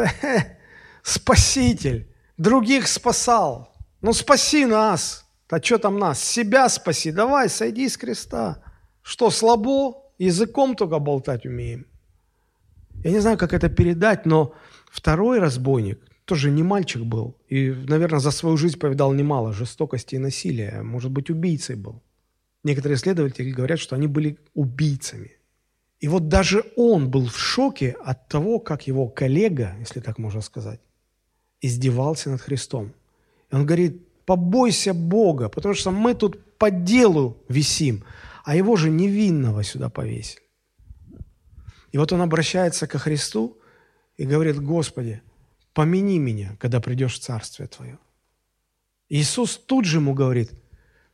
[1.02, 5.24] спаситель, других спасал, ну спаси нас.
[5.50, 6.24] А что там нас?
[6.24, 8.62] Себя спаси, давай, сойди с креста.
[9.02, 10.02] Что, слабо?
[10.16, 11.86] Языком только болтать умеем.
[13.04, 14.54] Я не знаю, как это передать, но
[14.90, 16.00] второй разбойник,
[16.32, 17.34] тоже не мальчик был.
[17.50, 20.82] И, наверное, за свою жизнь повидал немало жестокости и насилия.
[20.82, 22.00] Может быть, убийцей был.
[22.64, 25.30] Некоторые исследователи говорят, что они были убийцами.
[26.00, 30.42] И вот даже он был в шоке от того, как его коллега, если так можно
[30.42, 30.80] сказать,
[31.60, 32.92] издевался над Христом.
[33.52, 38.04] И он говорит, побойся Бога, потому что мы тут по делу висим,
[38.44, 40.42] а его же невинного сюда повесили.
[41.92, 43.58] И вот он обращается ко Христу
[44.16, 45.20] и говорит, Господи,
[45.72, 47.98] помяни меня, когда придешь в Царствие Твое.
[49.08, 50.52] Иисус тут же ему говорит,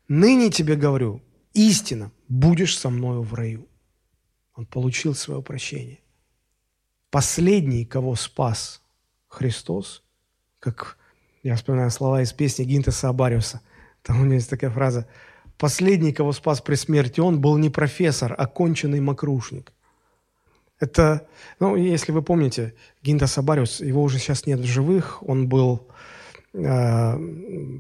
[0.06, 3.68] ныне тебе говорю, истина, будешь со мною в раю.
[4.54, 6.00] Он получил свое прощение.
[7.10, 8.82] Последний, кого спас
[9.28, 10.02] Христос,
[10.58, 10.98] как
[11.42, 13.60] я вспоминаю слова из песни Гинтеса Абариуса,
[14.02, 15.08] там у него есть такая фраза,
[15.56, 19.72] последний, кого спас при смерти, он был не профессор, а конченый мокрушник.
[20.80, 21.26] Это,
[21.58, 25.88] ну, если вы помните, Гинда Сабариус, его уже сейчас нет в живых, он был,
[26.54, 26.58] э,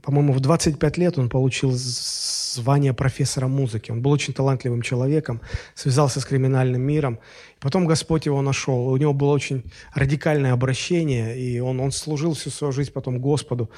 [0.02, 3.92] по-моему, в 25 лет он получил звание профессора музыки.
[3.92, 5.40] Он был очень талантливым человеком,
[5.74, 7.18] связался с криминальным миром.
[7.60, 8.88] Потом Господь его нашел.
[8.88, 9.62] У него было очень
[9.94, 13.70] радикальное обращение, и он, он служил всю свою жизнь потом Господу.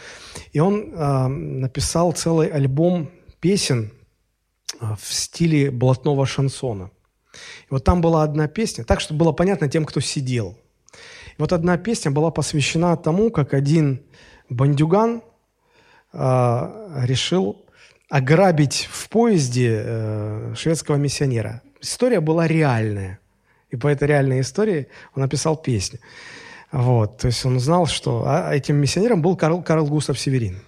[0.52, 3.10] И он э, написал целый альбом
[3.40, 3.90] песен
[4.80, 6.90] э, в стиле блатного шансона.
[7.64, 10.56] И вот там была одна песня, так что было понятно тем, кто сидел.
[11.38, 14.02] И вот одна песня была посвящена тому, как один
[14.48, 15.22] бандюган
[16.12, 17.64] э, решил
[18.08, 21.62] ограбить в поезде э, шведского миссионера.
[21.80, 23.20] История была реальная.
[23.70, 26.00] И по этой реальной истории он написал песню.
[26.72, 30.60] Вот, то есть он знал, что а, этим миссионером был Карл, Карл Густав Северин.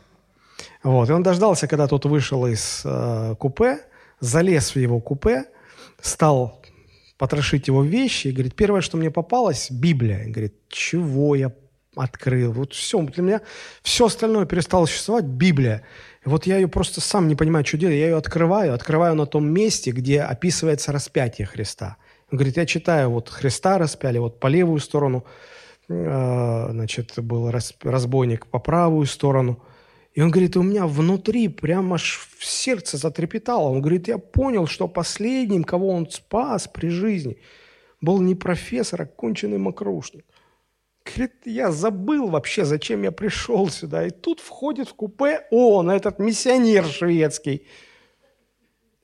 [0.83, 3.79] Вот, и он дождался, когда тот вышел из э, купе,
[4.19, 5.45] залез в его купе,
[6.01, 6.62] стал
[7.23, 10.25] потрошить его вещи, и говорит, первое, что мне попалось, Библия.
[10.25, 11.53] И говорит, чего я
[11.95, 12.51] открыл?
[12.51, 13.41] Вот все, для меня
[13.85, 15.85] все остальное перестало существовать, Библия.
[16.27, 17.95] И вот я ее просто сам не понимаю, что делать.
[17.95, 21.97] Я ее открываю, открываю на том месте, где описывается распятие Христа.
[22.33, 25.25] Он говорит, я читаю, вот Христа распяли, вот по левую сторону,
[25.89, 27.53] э, значит, был
[27.85, 29.63] разбойник по правую сторону.
[30.15, 33.69] И он говорит, у меня внутри прямо аж в сердце затрепетало.
[33.69, 37.39] Он говорит, я понял, что последним, кого он спас при жизни,
[38.01, 40.25] был не профессор, а конченый мокрушник.
[41.05, 44.07] Говорит, я забыл вообще, зачем я пришел сюда.
[44.07, 47.67] И тут входит в купе он, этот миссионер шведский.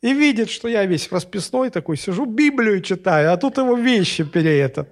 [0.02, 4.88] И видит, что я весь расписной такой, сижу, Библию читаю, а тут его вещи переетят.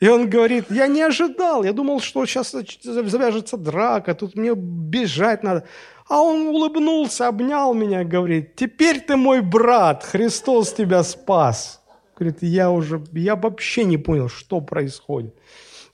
[0.00, 5.42] И он говорит, я не ожидал, я думал, что сейчас завяжется драка, тут мне бежать
[5.42, 5.64] надо.
[6.08, 11.82] А он улыбнулся, обнял меня, говорит, теперь ты мой брат, Христос тебя спас.
[12.16, 15.34] Говорит, я уже, я вообще не понял, что происходит.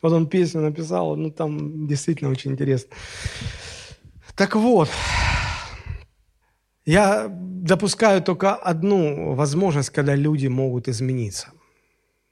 [0.03, 2.95] Вот он песню написал, ну там действительно очень интересно.
[4.37, 4.89] Так вот,
[6.85, 11.49] я допускаю только одну возможность, когда люди могут измениться,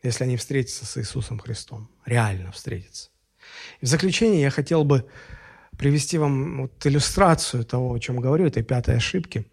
[0.05, 3.11] если они встретятся с Иисусом Христом, реально встретятся.
[3.80, 5.05] И в заключение я хотел бы
[5.76, 9.46] привести вам вот иллюстрацию того, о чем говорю, этой пятой ошибки.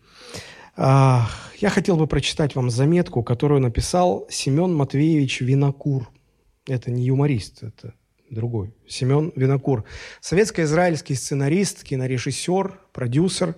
[0.77, 6.09] Я хотел бы прочитать вам заметку, которую написал Семен Матвеевич Винокур.
[6.67, 7.95] Это не юморист, это
[8.29, 8.73] другой.
[8.87, 9.83] Семен Винокур.
[10.21, 13.55] Советско-израильский сценарист, кинорежиссер, продюсер.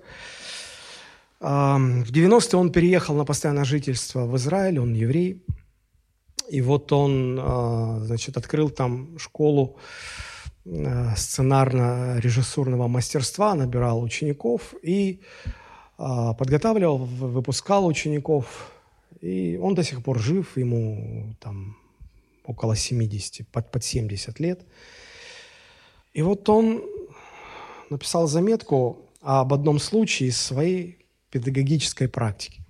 [1.39, 5.43] В 90-е он переехал на постоянное жительство в Израиль, он еврей.
[6.49, 9.77] И вот он, а, значит, открыл там школу
[10.65, 15.21] а, сценарно-режиссурного мастерства, набирал учеников и
[15.97, 18.71] а, подготавливал, выпускал учеников,
[19.21, 21.77] и он до сих пор жив, ему там
[22.45, 24.65] около 70, под, под 70 лет.
[26.13, 26.83] И вот он
[27.89, 30.97] написал заметку об одном случае из своей
[31.29, 32.61] педагогической практики.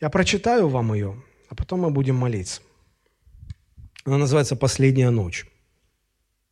[0.00, 2.60] Я прочитаю вам ее, а потом мы будем молиться.
[4.04, 5.46] Она называется «Последняя ночь».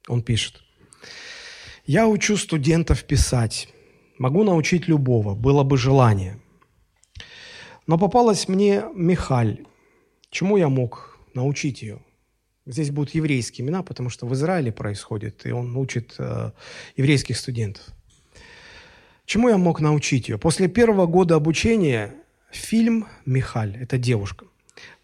[0.08, 0.62] Он пишет.
[1.86, 3.68] «Я учу студентов писать,
[4.20, 6.38] Могу научить любого, было бы желание.
[7.86, 9.64] Но попалась мне Михаль.
[10.28, 12.02] Чему я мог научить ее?
[12.66, 16.50] Здесь будут еврейские имена, потому что в Израиле происходит, и он учит э,
[16.98, 17.82] еврейских студентов.
[19.24, 20.36] Чему я мог научить ее?
[20.36, 22.12] После первого года обучения
[22.50, 24.44] фильм «Михаль»– это девушка–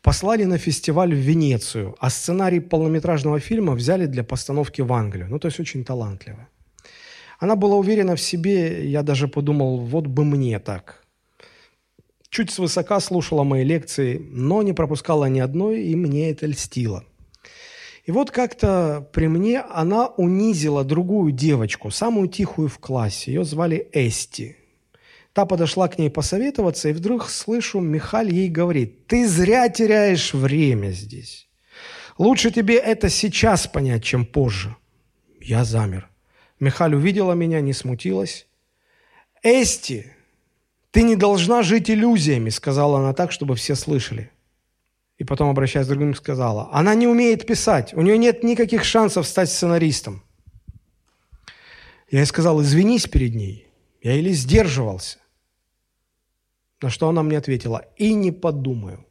[0.06, 5.26] послали на фестиваль в Венецию, а сценарий полнометражного фильма взяли для постановки в Англию.
[5.28, 6.48] Ну, то есть очень талантливая.
[7.40, 11.04] Она была уверена в себе, я даже подумал, вот бы мне так.
[12.28, 17.02] Чуть свысока слушала мои лекции, но не пропускала ни одной, и мне это льстило.
[18.08, 23.32] И вот как-то при мне она унизила другую девочку, самую тихую в классе.
[23.32, 24.56] Ее звали Эсти.
[25.36, 30.92] Та подошла к ней посоветоваться, и вдруг слышу, Михаль ей говорит, «Ты зря теряешь время
[30.92, 31.46] здесь.
[32.16, 34.74] Лучше тебе это сейчас понять, чем позже».
[35.38, 36.08] Я замер.
[36.58, 38.46] Михаль увидела меня, не смутилась.
[39.42, 40.10] «Эсти,
[40.90, 44.30] ты не должна жить иллюзиями», сказала она так, чтобы все слышали.
[45.18, 49.26] И потом, обращаясь к другим, сказала, «Она не умеет писать, у нее нет никаких шансов
[49.26, 50.22] стать сценаристом».
[52.10, 53.66] Я ей сказал, извинись перед ней.
[54.00, 55.18] Я или сдерживался.
[56.82, 59.04] На что она мне ответила, и не подумаю.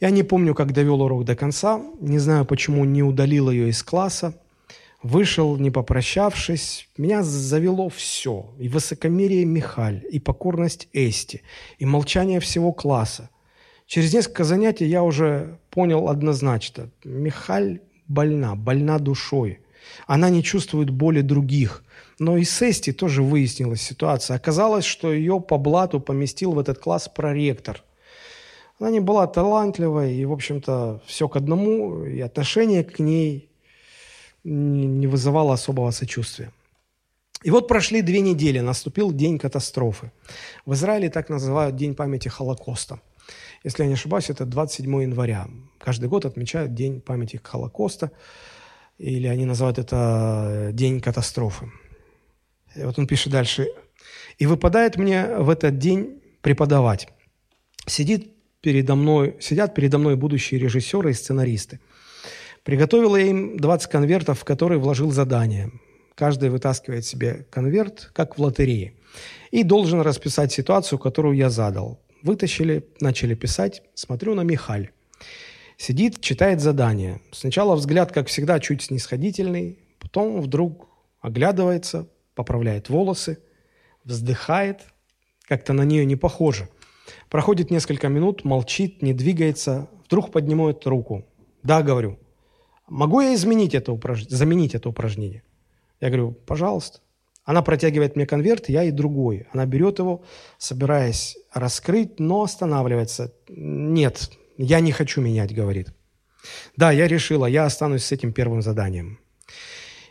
[0.00, 3.82] Я не помню, как довел урок до конца, не знаю, почему не удалил ее из
[3.82, 4.34] класса,
[5.02, 6.88] Вышел, не попрощавшись.
[6.96, 8.50] Меня завело все.
[8.58, 11.42] И высокомерие Михаль, и покорность Эсти,
[11.78, 13.30] и молчание всего класса.
[13.86, 16.90] Через несколько занятий я уже понял однозначно.
[17.04, 19.60] Михаль больна, больна душой.
[20.08, 21.84] Она не чувствует боли других.
[22.18, 24.36] Но и с Эсти тоже выяснилась ситуация.
[24.36, 27.82] Оказалось, что ее по блату поместил в этот класс проректор.
[28.78, 33.50] Она не была талантливой, и, в общем-то, все к одному, и отношение к ней
[34.44, 36.52] не вызывало особого сочувствия.
[37.42, 40.10] И вот прошли две недели, наступил день катастрофы.
[40.64, 43.00] В Израиле так называют День памяти Холокоста.
[43.62, 45.48] Если я не ошибаюсь, это 27 января.
[45.78, 48.10] Каждый год отмечают День памяти Холокоста,
[48.98, 51.70] или они называют это День катастрофы.
[52.76, 53.68] И вот он пишет дальше.
[54.38, 57.08] «И выпадает мне в этот день преподавать.
[57.86, 61.80] Сидит передо мной, сидят передо мной будущие режиссеры и сценаристы.
[62.64, 65.70] Приготовил я им 20 конвертов, в которые вложил задание.
[66.16, 68.94] Каждый вытаскивает себе конверт, как в лотерее,
[69.50, 72.00] и должен расписать ситуацию, которую я задал.
[72.22, 74.90] Вытащили, начали писать, смотрю на Михаль.
[75.76, 77.20] Сидит, читает задание.
[77.32, 80.88] Сначала взгляд, как всегда, чуть снисходительный, потом вдруг
[81.20, 83.38] оглядывается, поправляет волосы,
[84.04, 84.82] вздыхает,
[85.48, 86.68] как-то на нее не похоже.
[87.28, 91.24] Проходит несколько минут, молчит, не двигается, вдруг поднимает руку.
[91.64, 92.18] «Да», говорю,
[92.86, 94.24] «могу я изменить это упраж...
[94.28, 95.42] заменить это упражнение?»
[96.00, 97.00] Я говорю, пожалуйста.
[97.44, 99.46] Она протягивает мне конверт, я и другой.
[99.52, 100.24] Она берет его,
[100.58, 103.32] собираясь раскрыть, но останавливается.
[103.48, 105.94] Нет, я не хочу менять, говорит.
[106.76, 109.20] Да, я решила, я останусь с этим первым заданием.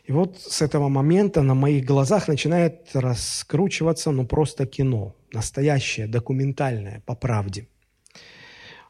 [0.08, 5.16] И вот с этого момента на моих глазах начинает раскручиваться, ну, просто кино.
[5.34, 7.68] Настоящее, документальное, по правде.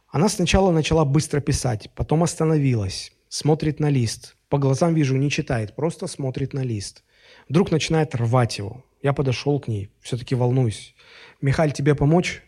[0.10, 5.76] Она сначала начала быстро писать, потом остановилась, смотрит на лист, по глазам вижу, не читает,
[5.76, 7.04] просто смотрит на лист.
[7.50, 8.84] Вдруг начинает рвать его.
[9.02, 10.96] Я подошел к ней, все-таки волнуюсь.
[11.42, 12.44] «Михаль, тебе помочь?»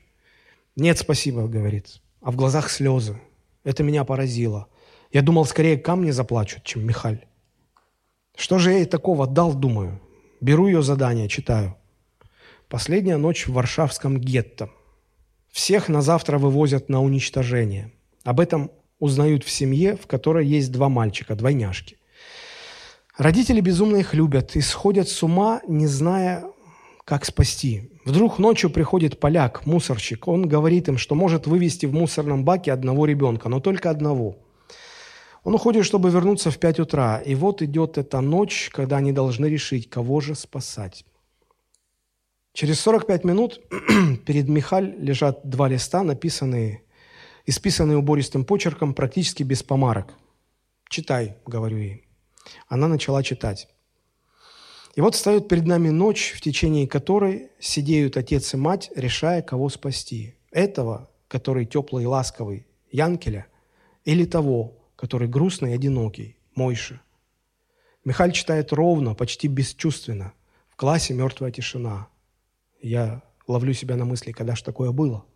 [0.76, 2.02] «Нет, спасибо»,— говорит.
[2.22, 3.20] А в глазах слезы.
[3.64, 4.68] Это меня поразило.
[5.12, 7.27] Я думал, скорее камни заплачут, чем Михаль.
[8.38, 10.00] Что же я ей такого дал, думаю?
[10.42, 11.76] Беру ее задание, читаю.
[12.70, 14.70] Последняя ночь в Варшавском гетто.
[15.50, 17.92] Всех на завтра вывозят на уничтожение.
[18.24, 18.70] Об этом
[19.00, 21.98] узнают в семье, в которой есть два мальчика, двойняшки.
[23.18, 26.44] Родители безумно их любят и сходят с ума, не зная,
[27.06, 27.90] как спасти.
[28.06, 30.28] Вдруг ночью приходит поляк, мусорщик.
[30.28, 34.38] Он говорит им, что может вывести в мусорном баке одного ребенка, но только одного.
[35.48, 37.20] Он уходит, чтобы вернуться в 5 утра.
[37.20, 41.06] И вот идет эта ночь, когда они должны решить, кого же спасать.
[42.52, 43.62] Через 45 минут
[44.26, 46.84] перед Михаль лежат два листа, написанные
[47.46, 50.16] исписанные убористым почерком, практически без помарок.
[50.90, 52.10] «Читай»,— говорю ей.
[52.68, 53.70] Она начала читать.
[54.96, 59.70] И вот встает перед нами ночь, в течение которой сидеют отец и мать, решая, кого
[59.70, 60.36] спасти.
[60.52, 63.48] Этого, который теплый и ласковый, Янкеля,
[64.04, 67.00] или того, который грустный и одинокий, Мойши.
[68.04, 70.34] Михаль читает ровно, почти бесчувственно.
[70.70, 72.10] В классе мертвая тишина.
[72.82, 75.24] Я ловлю себя на мысли, когда ж такое было–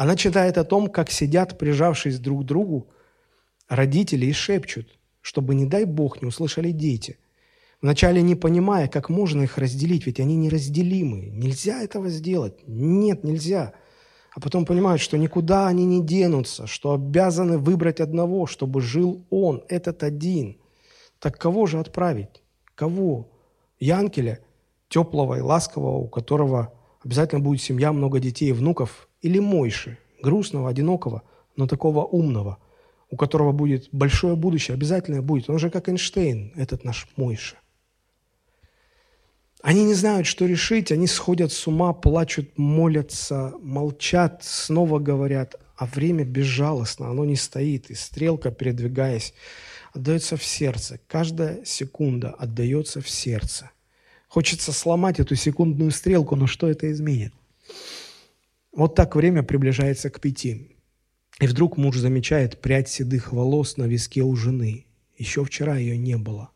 [0.00, 2.88] она читает о том, как сидят, прижавшись друг к другу,
[3.68, 7.18] родители и шепчут, чтобы, не дай Бог, не услышали дети.
[7.82, 11.26] Вначале не понимая, как можно их разделить, ведь они неразделимы.
[11.26, 12.66] Нельзя этого сделать.
[12.66, 13.74] Нет, нельзя.
[14.32, 19.64] А потом понимают, что никуда они не денутся, что обязаны выбрать одного, чтобы жил он,
[19.68, 20.56] этот один.
[21.18, 22.42] Так кого же отправить?
[22.74, 23.28] Кого?
[23.80, 24.40] Янкеля,
[24.88, 26.72] теплого и ласкового, у которого
[27.04, 31.22] обязательно будет семья, много детей и внуков, или Мойши, грустного, одинокого,
[31.56, 32.58] но такого умного,
[33.10, 35.50] у которого будет большое будущее, обязательно будет.
[35.50, 37.56] Он же как Эйнштейн, этот наш Мойши.
[39.62, 45.86] Они не знают, что решить, они сходят с ума, плачут, молятся, молчат, снова говорят, а
[45.86, 49.34] время безжалостно, оно не стоит, и стрелка, передвигаясь,
[49.92, 50.98] отдается в сердце.
[51.06, 53.70] Каждая секунда отдается в сердце.
[54.28, 57.34] Хочется сломать эту секундную стрелку, но что это изменит?
[58.72, 60.76] Вот так время приближается к пяти.
[61.40, 64.86] И вдруг муж замечает прядь седых волос на виске у жены.
[65.18, 66.50] Еще вчера ее не было.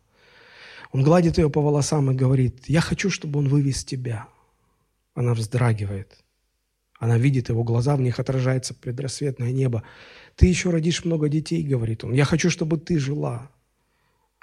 [0.94, 4.28] Он гладит ее по волосам и говорит, «Я хочу, чтобы он вывез тебя».
[5.14, 6.24] Она вздрагивает.
[7.00, 9.82] Она видит его глаза, в них отражается предрассветное небо.
[10.36, 12.12] «Ты еще родишь много детей»,— говорит он.
[12.12, 13.50] «Я хочу, чтобы ты жила».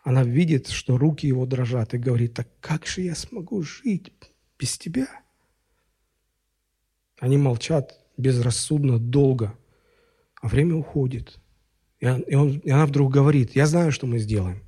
[0.04, 4.12] Она видит, что руки его дрожат и говорит, «Так как же я смогу жить
[4.60, 5.08] без тебя?»
[7.22, 9.58] Они молчат безрассудно, долго,
[10.42, 11.40] а время уходит.
[12.02, 14.62] И, он, и, он, и она вдруг говорит, я знаю, что мы сделаем.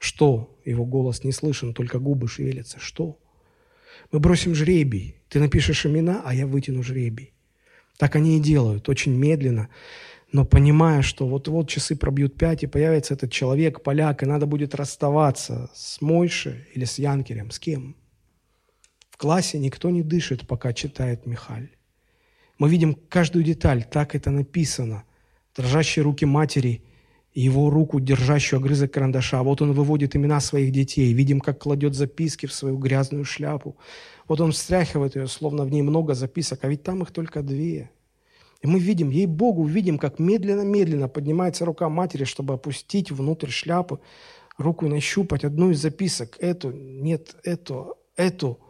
[0.00, 0.58] Что?
[0.64, 2.80] Его голос не слышен, только губы шевелятся.
[2.80, 3.20] Что?
[4.10, 5.14] Мы бросим жребий.
[5.28, 7.32] Ты напишешь имена, а я вытяну жребий.
[7.96, 9.68] Так они и делают, очень медленно,
[10.32, 14.74] но понимая, что вот-вот часы пробьют пять, и появится этот человек, поляк, и надо будет
[14.74, 17.52] расставаться с Мойшей или с Янкелем.
[17.52, 17.94] С кем?
[19.20, 21.68] классе никто не дышит, пока читает Михаль.
[22.58, 25.04] Мы видим каждую деталь, так это написано.
[25.54, 26.82] Дрожащие руки матери
[27.32, 29.42] его руку, держащую огрызок карандаша.
[29.42, 31.12] Вот он выводит имена своих детей.
[31.12, 33.76] Видим, как кладет записки в свою грязную шляпу.
[34.26, 37.90] Вот он встряхивает ее, словно в ней много записок, а ведь там их только две.
[38.62, 44.00] И мы видим, ей-богу, видим, как медленно-медленно поднимается рука матери, чтобы опустить внутрь шляпы
[44.58, 46.36] руку и нащупать одну из записок.
[46.40, 48.60] Эту, нет, эту, эту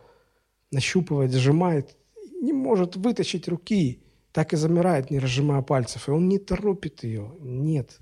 [0.70, 1.96] нащупывает, сжимает,
[2.40, 4.02] не может вытащить руки,
[4.32, 6.08] так и замирает, не разжимая пальцев.
[6.08, 7.98] И он не торопит ее, нет.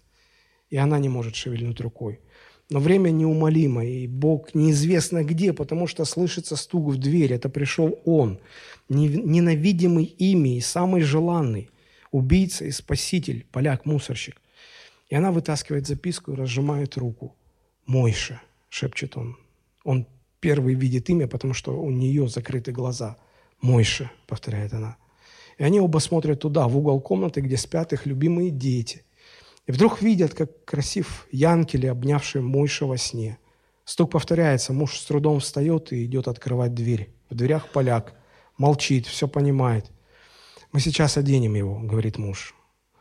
[0.71, 2.21] И она не может шевельнуть рукой.
[2.71, 7.33] Но время неумолимо, и Бог неизвестно где, потому что слышится стук в дверь.
[7.33, 8.39] Это пришел Он,
[8.89, 11.71] ненавидимый ими и самый желанный,
[12.11, 14.37] убийца и спаситель, поляк-мусорщик.
[15.09, 17.35] И она вытаскивает записку и разжимает руку.
[17.87, 19.39] «Мойша»,— шепчет он.
[19.85, 20.07] Он
[20.41, 23.17] первый видит имя, потому что у нее закрыты глаза.
[23.63, 24.99] «Мойша»,— повторяет она.
[25.57, 29.05] И они оба смотрят туда, в угол комнаты, где спят их любимые дети.
[29.69, 33.39] И вдруг видят, как красив Янкели, обнявший Мойша во сне.
[33.85, 37.11] Стук повторяется, муж с трудом встает и идет открывать дверь.
[37.31, 38.15] В дверях поляк.
[38.57, 39.87] Молчит, все понимает.
[40.73, 42.55] «Мы сейчас оденем его»,— говорит муж.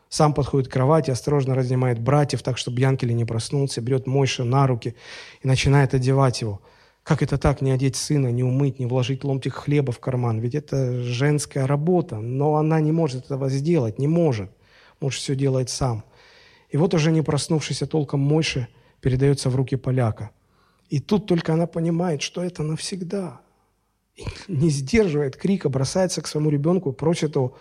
[0.07, 4.67] Сам подходит к кровати, осторожно разнимает братьев, так, чтобы Янкели не проснулся, берет Мойша на
[4.67, 4.95] руки
[5.41, 6.61] и начинает одевать его–
[7.07, 10.39] как это так, не одеть сына, не умыть, не вложить ломтик хлеба в карман?
[10.39, 14.51] Ведь это женская работа, но она не может этого сделать, не может.
[14.99, 16.03] Муж все делает сам.
[16.69, 18.67] И вот уже не проснувшийся толком Мойше
[19.01, 20.31] передается в руки поляка.
[20.89, 23.41] И тут только она понимает, что это навсегда.
[24.15, 27.57] И не сдерживает крика, бросается к своему ребенку, просит его,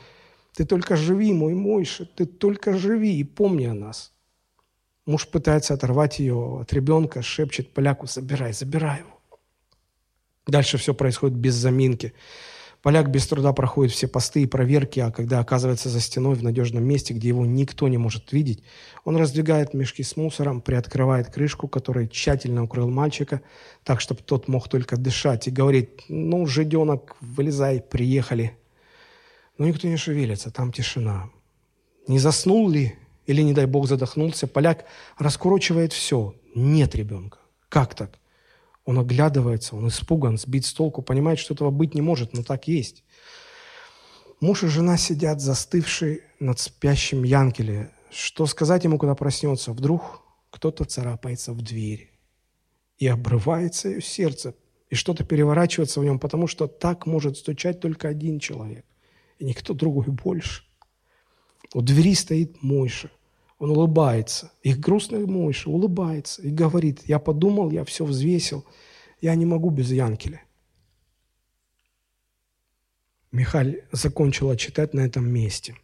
[0.54, 4.12] «Ты только живи, мой Мойше, ты только живи и помни о нас».
[5.04, 9.20] Муж пытается оторвать ее от ребенка, шепчет поляку, «Забирай, забирай его».
[10.46, 12.14] Дальше все происходит без заминки.
[12.87, 16.84] Поляк без труда проходит все посты и проверки, а когда оказывается за стеной в надежном
[16.84, 18.62] месте, где его никто не может видеть,
[19.05, 23.41] он раздвигает мешки с мусором, приоткрывает крышку, которой тщательно укрыл мальчика,
[23.82, 28.57] так, чтобы тот мог только дышать, и говорит, ну, жиденок, вылезай, приехали.
[29.59, 31.28] Но никто не шевелится, там тишина.
[32.07, 32.95] Не заснул ли,
[33.26, 34.84] или, не дай бог, задохнулся, поляк
[35.18, 36.37] раскурочивает все.
[36.55, 37.39] Нет ребенка.
[37.68, 38.20] Как так?
[38.87, 42.68] Он оглядывается, он испуган, сбит с толку, понимает, что этого быть не может, но так
[42.68, 43.05] есть.
[44.41, 47.91] Муж и жена сидят застывшие над спящим Янкеле.
[48.11, 49.72] Что сказать ему, когда проснется?
[49.72, 52.12] Вдруг кто-то царапается в дверь.
[52.99, 54.55] И обрывается ее сердце.
[54.89, 58.87] И что-то переворачивается в нем, потому что так может стучать только один человек.
[59.39, 60.62] И никто другой больше.
[61.74, 63.11] У двери стоит Мойша.
[63.59, 64.52] Он улыбается.
[64.62, 68.64] Их грустный Мойша улыбается и говорит, я подумал, я все взвесил,
[69.20, 70.42] я не могу без Янкеля.
[73.32, 75.76] Михаль закончила читать на этом месте.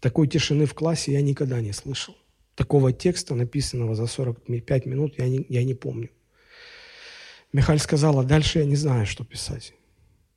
[0.00, 2.16] Такой тишины в классе я никогда не слышал.
[2.54, 6.10] Такого текста, написанного за 45 минут, я не, я не помню.
[7.52, 9.74] Михаль сказала, дальше я не знаю, что писать.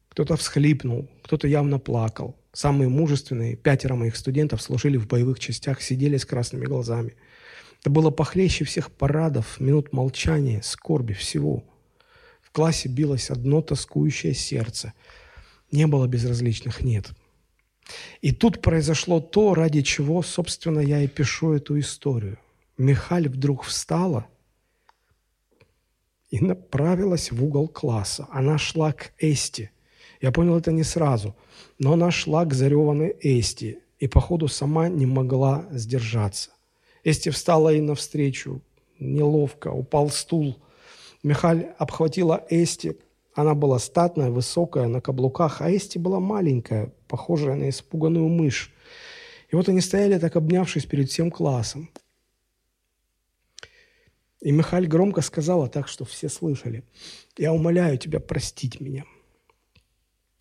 [0.09, 2.35] Кто-то всхлипнул, кто-то явно плакал.
[2.55, 7.13] Самые мужественные, пятеро моих студентов служили в боевых частях, сидели с красными глазами.
[7.81, 11.65] Это было похлеще всех парадов, минут молчания, скорби, всего.
[12.41, 14.93] В классе билось одно тоскующее сердце.
[15.69, 17.11] Не было безразличных «нет».
[18.21, 22.39] И тут произошло то, ради чего, собственно, я и пишу эту историю.
[22.77, 24.27] Михаль вдруг встала
[26.29, 28.27] и направилась в угол класса.
[28.31, 29.71] Она шла к Эсте.
[30.25, 31.35] Я понял это не сразу,
[31.77, 36.49] но она шла к зареванной Эсти и, походу, сама не могла сдержаться.
[37.03, 38.59] Эсти встала ей навстречу,
[38.97, 40.57] неловко, упал стул.
[41.21, 42.97] Михаль обхватила Эсти.
[43.35, 48.73] Она была статная, высокая, на каблуках, а Эсти была маленькая, похожая на испуганную мышь.
[49.51, 51.91] И вот они стояли так, обнявшись перед всем классом.
[54.41, 56.83] И Михаль громко сказала так, что все слышали.
[57.37, 59.05] «Я умоляю тебя простить меня.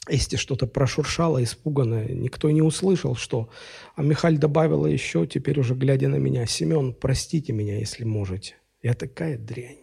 [0.08, 3.48] Если что-то прошуршало, испуганное, никто не услышал, что...
[3.96, 8.56] А Михаль добавила еще, теперь уже глядя на меня, «Семен, простите меня, если можете.
[8.82, 9.78] Я такая дрянь».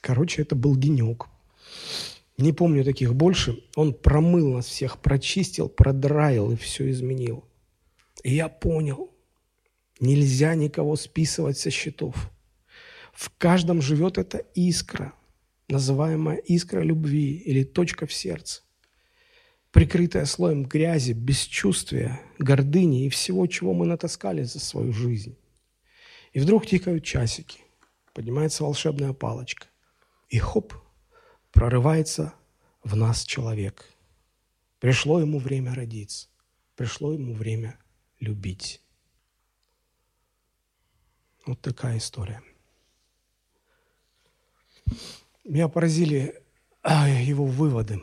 [0.00, 1.26] Короче, это был денек.
[2.38, 3.64] Не помню таких больше.
[3.74, 7.44] Он промыл нас всех, прочистил, продраил и все изменил.
[8.22, 9.10] И я понял,
[9.98, 12.30] нельзя никого списывать со счетов.
[13.12, 15.14] В каждом живет эта искра–
[15.72, 18.62] называемая искра любви или точка в сердце,
[19.70, 25.36] прикрытая слоем грязи, бесчувствия, гордыни и всего, чего мы натаскали за свою жизнь.
[26.34, 27.60] И вдруг тикают часики,
[28.12, 29.66] поднимается волшебная палочка,
[30.28, 30.74] и хоп,
[31.52, 32.34] прорывается
[32.84, 33.88] в нас человек.
[34.78, 36.28] Пришло ему время родиться,
[36.76, 37.78] пришло ему время
[38.20, 38.82] любить.
[41.46, 42.42] Вот такая история.
[45.44, 46.40] Меня поразили
[46.82, 48.00] а, его выводы.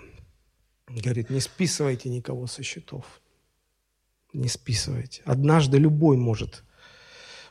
[0.88, 3.22] Говорит, не списывайте никого со счетов.
[4.34, 5.22] Не списывайте.
[5.26, 6.64] Однажды любой может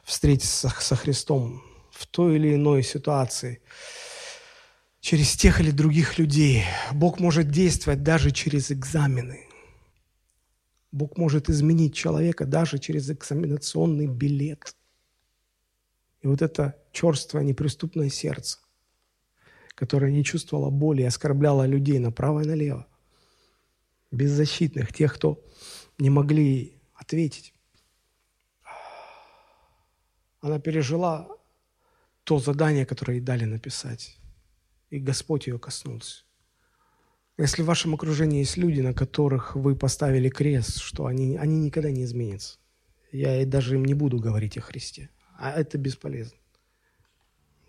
[0.05, 3.61] встретиться со Христом в той или иной ситуации
[5.01, 6.65] через тех или других людей.
[6.93, 9.47] Бог может действовать даже через экзамены.
[10.93, 14.75] Бог может изменить человека даже через экзаменационный билет.
[16.21, 18.59] И вот это черствое, неприступное сердце,
[19.79, 22.89] которое не чувствовало боли и оскорбляло людей направо и налево,
[24.11, 25.41] беззащитных, тех, кто
[25.99, 27.55] не могли ответить.
[30.41, 31.29] Она пережила
[32.25, 34.17] то задание, которое ей дали написать.
[34.91, 36.25] И Господь ее коснулся.
[37.37, 41.93] Если в вашем окружении есть люди, на которых вы поставили крест, что они, они никогда
[41.93, 42.59] не изменятся,
[43.13, 46.37] я даже им не буду говорить о Христе, а это бесполезно.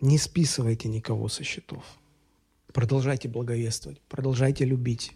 [0.01, 1.83] Не списывайте никого со счетов.
[2.73, 5.13] Продолжайте благовествовать, продолжайте любить.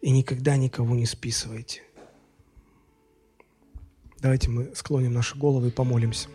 [0.00, 1.82] И никогда никого не списывайте.
[4.18, 6.28] Давайте мы склоним наши головы и помолимся.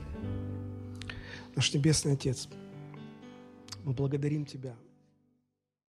[1.55, 2.47] Наш Небесный Отец,
[3.83, 4.75] мы благодарим Тебя